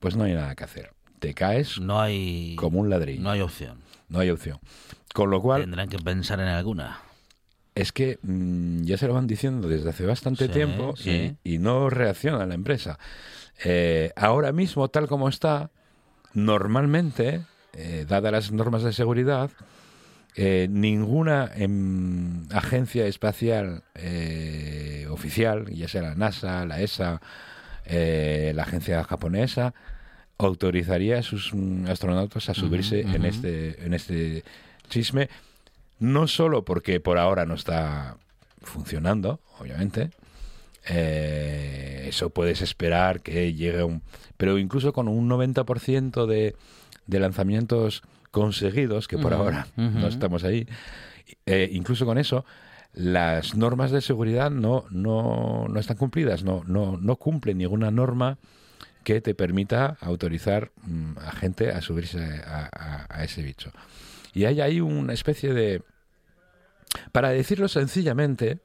Pues 0.00 0.16
no 0.16 0.24
hay 0.24 0.34
nada 0.34 0.54
que 0.56 0.64
hacer. 0.64 0.90
Te 1.20 1.32
caes 1.32 1.80
No 1.80 2.00
hay, 2.00 2.56
como 2.56 2.80
un 2.80 2.90
ladrillo. 2.90 3.22
no 3.22 3.30
hay 3.30 3.40
opción. 3.40 3.78
No 4.08 4.18
hay 4.18 4.30
opción. 4.30 4.58
Con 5.14 5.30
lo 5.30 5.40
cual, 5.40 5.62
Tendrán 5.62 5.88
que 5.88 5.98
pensar 5.98 6.40
en 6.40 6.48
alguna. 6.48 6.98
es 7.74 7.92
que 7.92 8.18
mm, 8.22 8.82
ya 8.82 8.98
se 8.98 9.06
lo 9.06 9.14
van 9.14 9.26
diciendo 9.26 9.68
desde 9.68 9.88
hace 9.90 10.04
bastante 10.04 10.46
Sí, 10.46 10.52
tiempo 10.52 10.94
y, 11.44 11.58
no 11.58 11.88
reacciona 11.88 12.44
la 12.44 12.54
empresa. 12.54 12.98
Eh, 13.64 14.12
ahora 14.16 14.52
mismo, 14.52 14.88
tal 14.88 15.06
como 15.08 15.28
está, 15.28 15.70
normalmente, 16.34 17.40
eh, 17.72 18.04
dadas 18.08 18.32
las 18.32 18.52
normas 18.52 18.82
de 18.82 18.92
seguridad, 18.92 19.50
eh, 20.38 20.68
ninguna 20.70 21.50
em, 21.54 22.46
agencia 22.52 23.06
espacial 23.06 23.84
eh, 23.94 25.06
oficial, 25.10 25.64
ya 25.72 25.88
sea 25.88 26.02
la 26.02 26.14
NASA, 26.14 26.66
la 26.66 26.82
ESA, 26.82 27.22
eh, 27.86 28.52
la 28.54 28.64
agencia 28.64 29.02
japonesa, 29.04 29.72
autorizaría 30.36 31.20
a 31.20 31.22
sus 31.22 31.54
mm, 31.54 31.86
astronautas 31.86 32.50
a 32.50 32.54
subirse 32.54 33.00
en 33.00 33.24
este 33.24 33.82
en 33.82 33.94
este 33.94 34.44
chisme 34.90 35.30
no 36.00 36.28
solo 36.28 36.66
porque 36.66 37.00
por 37.00 37.16
ahora 37.16 37.46
no 37.46 37.54
está 37.54 38.18
funcionando, 38.60 39.40
obviamente, 39.58 40.10
eso 40.84 42.28
puedes 42.28 42.60
esperar 42.60 43.22
que 43.22 43.54
llegue 43.54 43.82
un... 43.82 44.02
Pero 44.36 44.58
incluso 44.58 44.92
con 44.92 45.08
un 45.08 45.30
90% 45.30 46.26
de, 46.26 46.54
de 47.06 47.20
lanzamientos 47.20 48.02
conseguidos, 48.40 49.08
que 49.08 49.16
por 49.16 49.32
ahora 49.32 49.66
no 49.76 50.06
estamos 50.08 50.44
ahí, 50.44 50.66
eh, 51.46 51.70
incluso 51.72 52.04
con 52.04 52.18
eso, 52.18 52.44
las 52.92 53.54
normas 53.56 53.90
de 53.90 54.02
seguridad 54.02 54.50
no, 54.50 54.84
no, 54.90 55.66
no 55.68 55.80
están 55.80 55.96
cumplidas, 55.96 56.44
no, 56.44 56.62
no, 56.66 56.98
no 56.98 57.16
cumplen 57.16 57.56
ninguna 57.56 57.90
norma 57.90 58.36
que 59.04 59.22
te 59.22 59.34
permita 59.34 59.96
autorizar 60.02 60.70
mm, 60.82 61.18
a 61.18 61.30
gente 61.32 61.70
a 61.70 61.80
subirse 61.80 62.20
a, 62.46 62.68
a- 62.72 63.06
a 63.08 63.24
ese 63.24 63.42
bicho. 63.42 63.70
Y 64.34 64.44
hay 64.44 64.60
ahí 64.60 64.80
una 64.82 65.14
especie 65.14 65.54
de... 65.54 65.82
Para 67.12 67.30
decirlo 67.30 67.68
sencillamente, 67.68 68.58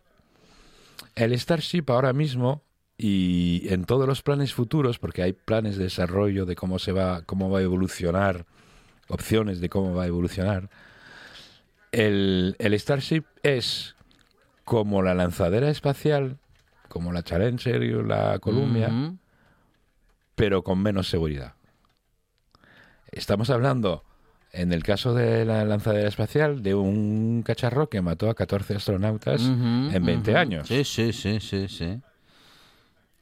el 1.15 1.32
Starship 1.39 1.86
ahora 1.88 2.11
mismo 2.11 2.61
y 2.97 3.67
en 3.69 3.86
todos 3.86 4.05
los 4.07 4.22
planes 4.22 4.53
futuros, 4.53 4.99
porque 4.99 5.24
hay 5.24 5.34
planes 5.34 5.78
de 5.78 5.86
desarrollo 5.86 6.45
de 6.45 6.55
cómo 6.55 6.78
se 6.78 6.91
va, 6.91 7.22
cómo 7.26 7.49
va 7.49 7.59
a 7.59 7.63
evolucionar, 7.63 8.45
opciones 9.12 9.59
de 9.62 9.70
cómo 9.70 9.93
va 9.93 10.03
a 10.03 10.07
evolucionar, 10.07 10.70
el, 11.91 12.55
el 12.59 12.80
Starship 12.80 13.24
es 13.43 13.95
como 14.64 15.01
la 15.01 15.14
lanzadera 15.14 15.70
espacial, 15.70 16.38
como 16.88 17.12
la 17.12 17.24
Challenger 17.24 17.84
y 17.84 17.91
la 18.03 18.39
Columbia, 18.39 19.18
pero 20.36 20.64
con 20.64 20.82
menos 20.82 21.09
seguridad. 21.09 21.55
Estamos 23.12 23.49
hablando, 23.49 24.03
en 24.53 24.72
el 24.72 24.84
caso 24.84 25.14
de 25.14 25.43
la 25.43 25.66
lanzadera 25.66 26.07
espacial, 26.07 26.64
de 26.64 26.76
un 26.76 27.43
cacharro 27.45 27.89
que 27.89 28.01
mató 28.01 28.30
a 28.30 28.36
14 28.36 28.76
astronautas 28.76 29.41
en 29.41 30.05
20 30.05 30.32
ujú. 30.32 30.39
años, 30.39 30.68
Sí, 30.68 30.84
sí, 30.86 31.12
sí, 31.12 31.39
sí, 31.41 31.68
sí. 31.68 31.99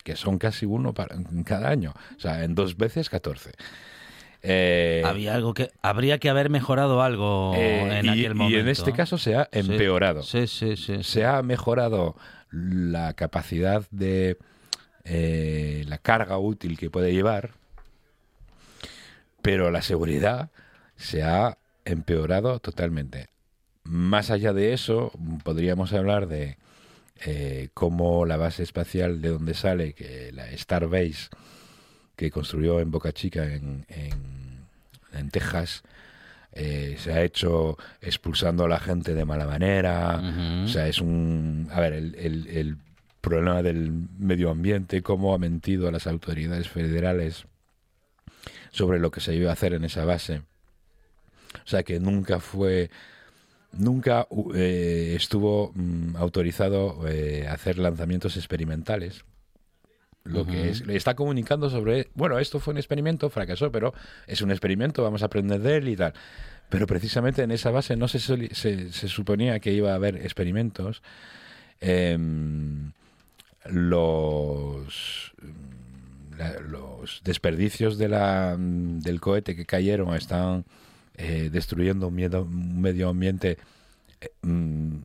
que 0.03 0.15
son 0.15 0.37
casi 0.37 0.65
uno 0.65 0.93
para, 0.93 1.15
cada 1.45 1.69
año. 1.69 1.93
O 2.15 2.19
sea, 2.19 2.43
en 2.43 2.53
dos 2.53 2.77
veces 2.77 3.09
14. 3.09 3.51
Eh, 4.41 5.03
Había 5.05 5.35
algo 5.35 5.53
que 5.53 5.71
habría 5.81 6.17
que 6.17 6.29
haber 6.29 6.49
mejorado 6.49 7.01
algo 7.01 7.53
eh, 7.55 7.99
en 7.99 8.05
y, 8.05 8.09
aquel 8.09 8.35
momento. 8.35 8.57
y 8.57 8.59
en 8.61 8.69
este 8.69 8.93
caso 8.93 9.17
se 9.17 9.35
ha 9.35 9.49
empeorado. 9.51 10.23
Sí, 10.23 10.47
sí, 10.47 10.77
sí. 10.77 11.03
Se 11.03 11.25
ha 11.25 11.41
mejorado 11.41 12.15
la 12.51 13.13
capacidad 13.13 13.83
de 13.91 14.37
eh, 15.03 15.83
la 15.87 15.97
carga 15.97 16.37
útil 16.37 16.77
que 16.77 16.89
puede 16.89 17.11
llevar, 17.13 17.51
pero 19.41 19.71
la 19.71 19.81
seguridad 19.81 20.49
se 20.95 21.23
ha 21.23 21.57
empeorado 21.85 22.59
totalmente. 22.59 23.27
Más 23.83 24.31
allá 24.31 24.53
de 24.53 24.73
eso, 24.73 25.11
podríamos 25.43 25.91
hablar 25.93 26.27
de 26.27 26.57
cómo 27.73 28.25
la 28.25 28.37
base 28.37 28.63
espacial 28.63 29.21
de 29.21 29.29
donde 29.29 29.53
sale, 29.53 29.93
que 29.93 30.31
la 30.31 30.45
Starbase, 30.55 31.29
que 32.19 32.29
construyó 32.31 32.81
en 32.81 32.91
Boca 32.91 33.13
Chica, 33.13 33.45
en, 33.45 33.85
en- 33.87 34.59
en 35.17 35.29
Texas, 35.31 35.83
eh, 36.51 36.97
se 36.99 37.13
ha 37.13 37.23
hecho 37.23 37.77
expulsando 38.01 38.65
a 38.65 38.67
la 38.67 38.79
gente 38.79 39.13
de 39.15 39.23
mala 39.23 39.45
manera. 39.47 40.19
O 40.65 40.67
sea, 40.67 40.87
es 40.89 40.99
un... 40.99 41.69
A 41.71 41.79
ver, 41.79 41.93
el, 41.93 42.15
el- 42.15 42.47
el 42.47 42.77
problema 43.21 43.63
del 43.63 43.91
medio 44.17 44.49
ambiente, 44.51 45.01
cómo 45.01 45.33
ha 45.33 45.37
mentido 45.37 45.87
a 45.87 45.91
las 45.93 46.07
autoridades 46.07 46.67
federales 46.67 47.45
sobre 48.71 48.99
lo 48.99 49.11
que 49.11 49.21
se 49.21 49.33
iba 49.33 49.49
a 49.49 49.53
hacer 49.53 49.73
en 49.73 49.85
esa 49.85 50.03
base. 50.03 50.41
O 51.63 51.67
sea, 51.67 51.83
que 51.83 51.99
nunca 52.01 52.39
fue... 52.41 52.89
Nunca 53.71 54.27
eh, 54.55 55.13
estuvo 55.15 55.71
mm, 55.73 56.15
autorizado 56.17 57.07
eh, 57.07 57.47
hacer 57.47 57.77
lanzamientos 57.77 58.35
experimentales. 58.35 59.23
Lo 60.25 60.45
que 60.45 60.69
es, 60.69 60.85
le 60.85 60.95
está 60.95 61.15
comunicando 61.15 61.69
sobre, 61.69 62.09
bueno, 62.13 62.37
esto 62.39 62.59
fue 62.59 62.73
un 62.73 62.77
experimento, 62.77 63.29
fracasó, 63.29 63.71
pero 63.71 63.93
es 64.27 64.41
un 64.41 64.51
experimento, 64.51 65.01
vamos 65.03 65.21
a 65.23 65.25
aprender 65.25 65.59
de 65.61 65.77
él 65.77 65.87
y 65.89 65.95
tal. 65.95 66.13
Pero 66.69 66.85
precisamente 66.85 67.41
en 67.41 67.51
esa 67.51 67.71
base 67.71 67.95
no 67.95 68.07
se, 68.07 68.19
se, 68.19 68.91
se 68.91 69.07
suponía 69.07 69.59
que 69.59 69.73
iba 69.73 69.91
a 69.91 69.95
haber 69.95 70.17
experimentos. 70.17 71.01
Em, 71.81 72.91
los, 73.65 75.33
la- 76.37 76.59
los 76.61 77.21
desperdicios 77.23 77.97
de 77.97 78.09
la, 78.09 78.55
del 78.59 79.19
cohete 79.19 79.55
que 79.55 79.65
cayeron 79.65 80.15
están 80.15 80.65
eh, 81.15 81.49
destruyendo 81.51 82.07
un, 82.07 82.15
miedo- 82.15 82.43
un 82.43 82.79
medio 82.81 83.09
ambiente 83.09 83.57
eh, 84.21 84.29
mm, 84.43 84.95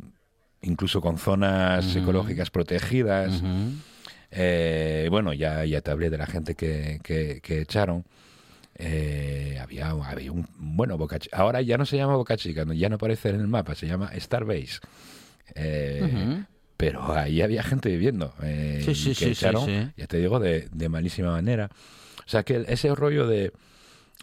incluso 0.63 1.01
con 1.01 1.19
zonas 1.19 1.97
ecológicas 1.97 2.51
protegidas. 2.51 3.43
Eh, 4.37 5.07
bueno, 5.11 5.33
ya, 5.33 5.65
ya 5.65 5.81
te 5.81 5.91
hablé 5.93 6.11
de 6.11 6.19
la 6.19 6.27
gente 6.27 6.55
que, 6.57 7.01
que, 7.03 7.41
que 7.41 7.61
echaron. 7.61 8.05
Eh, 8.77 9.59
había, 9.63 9.91
había 9.91 10.33
un. 10.33 10.49
Bueno, 10.59 10.99
Boca 10.99 11.19
Chi- 11.19 11.29
Ahora 11.33 11.63
ya 11.63 11.79
no 11.79 11.87
se 11.87 11.97
llama 11.97 12.17
Boca 12.17 12.37
Chica, 12.37 12.65
ya 12.75 12.89
no 12.89 12.97
aparece 12.97 13.29
en 13.31 13.37
el 13.41 13.47
mapa, 13.47 13.75
se 13.77 13.87
llama 13.87 14.11
Starbase. 14.19 14.81
Eh, 15.55 16.01
Ujú. 16.03 16.45
Pero 16.77 17.13
ahí 17.15 17.41
había 17.41 17.63
gente 17.63 17.89
viviendo. 17.89 18.35
eh, 18.43 18.83
Sí, 18.85 18.95
sí, 18.97 19.11
que 19.11 19.27
sí, 19.27 19.31
echaron, 19.31 19.93
ya 19.97 20.07
te 20.09 20.17
digo, 20.19 20.41
de, 20.41 20.69
de 20.73 20.89
malísima 20.89 21.31
manera. 21.31 21.71
O 22.27 22.29
sea 22.29 22.43
que 22.43 22.65
ese 22.67 22.93
rollo 22.95 23.29
de. 23.29 23.53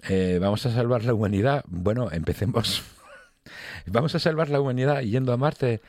eh, 0.10 0.38
vamos 0.42 0.66
a 0.66 0.74
salvar 0.74 1.06
la 1.06 1.14
humanidad. 1.14 1.64
Bueno, 1.68 2.10
empecemos. 2.12 2.84
vamos 3.86 4.14
a 4.16 4.20
salvar 4.20 4.50
la 4.50 4.60
humanidad 4.60 5.02
yendo 5.02 5.32
a 5.32 5.38
Marte. 5.38 5.80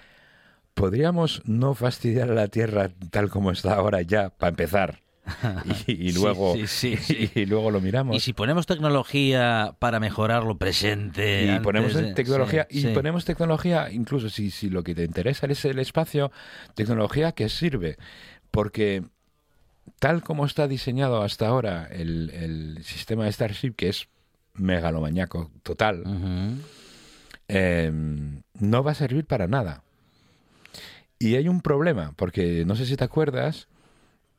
¿Podríamos 0.75 1.43
no 1.45 1.75
fastidiar 1.75 2.31
a 2.31 2.35
la 2.35 2.49
Tierra 2.49 2.91
tal 3.11 3.29
como 3.31 3.51
está 3.53 3.75
ahora 3.75 4.03
ya, 4.03 4.31
para 4.31 4.51
empezar? 4.51 5.01
Y, 5.87 6.13
luego, 6.13 6.55
sí, 6.55 6.67
sí, 6.67 6.97
sí. 7.01 7.31
y 7.35 7.47
luego 7.47 7.71
lo 7.71 7.81
miramos. 7.81 8.17
Y 8.17 8.21
si 8.21 8.33
ponemos 8.33 8.67
tecnología 8.67 9.77
para 9.79 10.01
mejorar 10.01 10.43
lo 10.45 10.59
presente. 10.59 11.45
y 11.45 11.49
antes 11.49 11.63
ponemos 11.63 11.95
de- 11.95 12.15
tecnología 12.15 12.67
y 12.71 12.87
ponemos 12.89 13.25
tecnología 13.25 13.91
incluso 13.93 14.29
si, 14.31 14.51
si 14.51 14.69
lo 14.69 14.83
que 14.83 14.95
te 14.95 15.05
interesa 15.05 15.47
es 15.47 15.65
el 15.65 15.79
espacio 15.79 16.33
tecnología 16.75 17.33
que 17.33 17.49
sirve 17.49 17.97
porque 18.51 19.05
tal 20.01 20.23
como 20.23 20.45
está 20.45 20.67
diseñado 20.67 21.23
hasta 21.23 21.47
ahora 21.47 21.87
el, 21.91 22.31
el 22.31 22.85
sistema 22.85 23.25
de 23.25 23.33
Starship 23.33 23.75
que 23.77 23.89
es 23.91 24.09
megalomaníaco 24.55 25.51
total 25.63 26.03
eh, 27.49 27.93
no 28.59 28.83
va 28.83 28.91
a 28.91 28.95
servir 28.95 29.25
para 29.27 29.47
nada 29.47 29.83
y 31.23 31.37
hay 31.37 31.49
un 31.49 31.61
problema 31.61 32.13
porque 32.17 32.65
no 32.67 32.75
sé 32.77 32.85
si 32.87 32.97
te 32.97 33.05
acuerdas 33.05 33.69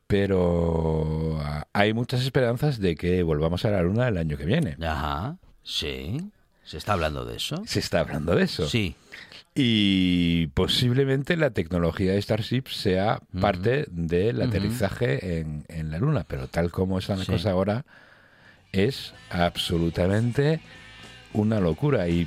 pero 0.06 1.38
ah, 1.42 1.66
hay 1.72 1.92
muchas 1.94 2.22
esperanzas 2.22 2.78
de 2.78 2.94
que 2.94 3.22
volvamos 3.22 3.64
a 3.64 3.70
la 3.70 3.82
luna 3.82 4.08
el 4.08 4.18
año 4.18 4.36
que 4.36 4.44
viene 4.44 4.76
Ajá, 4.86 5.36
sí. 5.62 6.18
¿Se 6.64 6.78
está 6.78 6.92
hablando 6.94 7.24
de 7.24 7.36
eso? 7.36 7.62
Se 7.66 7.78
está 7.78 8.00
hablando 8.00 8.34
de 8.34 8.44
eso. 8.44 8.66
Sí. 8.68 8.96
Y 9.54 10.46
posiblemente 10.48 11.36
la 11.36 11.50
tecnología 11.50 12.12
de 12.12 12.22
Starship 12.22 12.64
sea 12.68 13.20
parte 13.40 13.84
del 13.90 14.40
aterrizaje 14.40 15.40
en, 15.40 15.64
en 15.68 15.90
la 15.90 15.98
Luna, 15.98 16.24
pero 16.26 16.48
tal 16.48 16.70
como 16.70 16.98
está 16.98 17.16
la 17.16 17.24
Sí. 17.26 17.32
cosa 17.32 17.50
ahora, 17.50 17.84
es 18.72 19.12
absolutamente 19.30 20.60
una 21.34 21.60
locura. 21.60 22.08
Y 22.08 22.26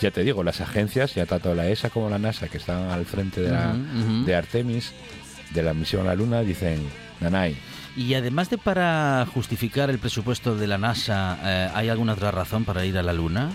ya 0.00 0.10
te 0.10 0.24
digo, 0.24 0.42
las 0.42 0.60
agencias, 0.60 1.14
ya 1.14 1.26
tanto 1.26 1.54
la 1.54 1.68
ESA 1.68 1.90
como 1.90 2.08
la 2.08 2.18
NASA, 2.18 2.48
que 2.48 2.58
están 2.58 2.90
al 2.90 3.06
frente 3.06 3.40
de, 3.40 3.50
la, 3.50 3.74
de 4.24 4.34
Artemis, 4.34 4.92
de 5.50 5.62
la 5.62 5.74
misión 5.74 6.02
a 6.06 6.10
la 6.10 6.14
Luna, 6.14 6.40
dicen, 6.40 6.80
Nanay, 7.20 7.56
Y 7.96 8.14
además 8.14 8.50
de 8.50 8.58
para 8.58 9.26
justificar 9.32 9.90
el 9.90 9.98
presupuesto 9.98 10.56
de 10.56 10.66
la 10.66 10.78
NASA, 10.78 11.38
eh, 11.42 11.70
¿hay 11.74 11.88
alguna 11.88 12.14
otra 12.14 12.30
razón 12.30 12.64
para 12.64 12.84
ir 12.84 12.98
a 12.98 13.02
la 13.02 13.12
Luna? 13.12 13.50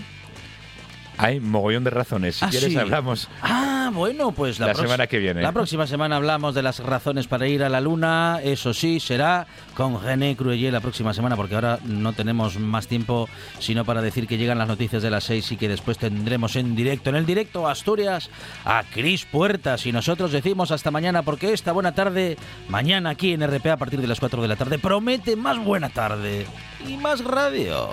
Hay 1.18 1.40
mogollón 1.40 1.84
de 1.84 1.90
razones. 1.90 2.36
Si 2.36 2.44
Ah, 2.44 2.48
quieres, 2.50 2.70
sí. 2.72 2.78
hablamos 2.78 3.28
Ah, 3.42 3.90
bueno, 3.92 4.32
pues 4.32 4.58
la, 4.58 4.74
semana 4.74 5.06
que 5.06 5.18
viene. 5.18 5.42
La 5.42 5.52
próxima 5.52 5.86
semana 5.86 6.16
hablamos 6.16 6.54
de 6.54 6.62
las 6.62 6.78
razones 6.80 7.26
para 7.26 7.46
ir 7.48 7.62
a 7.62 7.68
la 7.68 7.80
Luna. 7.80 8.40
Eso 8.42 8.72
sí, 8.74 9.00
será 9.00 9.46
con 9.74 10.02
René 10.02 10.36
Cruelle 10.36 10.70
la 10.70 10.80
próxima 10.80 11.14
semana, 11.14 11.36
porque 11.36 11.54
ahora 11.54 11.78
no 11.84 12.12
tenemos 12.12 12.58
más 12.58 12.86
tiempo 12.86 13.28
sino 13.58 13.84
para 13.84 14.02
decir 14.02 14.26
que 14.26 14.36
llegan 14.38 14.58
las 14.58 14.68
noticias 14.68 15.02
de 15.02 15.10
las 15.10 15.24
seis 15.24 15.50
y 15.52 15.56
que 15.56 15.68
después 15.68 15.98
tendremos 15.98 16.56
en 16.56 16.76
directo, 16.76 17.10
en 17.10 17.16
el 17.16 17.26
directo 17.26 17.66
Asturias, 17.68 18.30
a 18.64 18.82
Cris 18.92 19.24
Puertas. 19.24 19.86
Y 19.86 19.92
nosotros 19.92 20.32
decimos 20.32 20.70
hasta 20.70 20.90
mañana, 20.90 21.22
porque 21.22 21.52
esta 21.52 21.72
buena 21.72 21.92
tarde, 21.94 22.36
mañana 22.68 23.10
aquí 23.10 23.32
en 23.32 23.46
RPA 23.46 23.72
a 23.74 23.76
partir 23.76 24.00
de 24.00 24.06
las 24.06 24.20
4 24.20 24.42
de 24.42 24.48
la 24.48 24.56
tarde, 24.56 24.78
promete 24.78 25.36
más 25.36 25.58
buena 25.58 25.88
tarde 25.88 26.46
y 26.86 26.96
más 26.96 27.24
radio. 27.24 27.88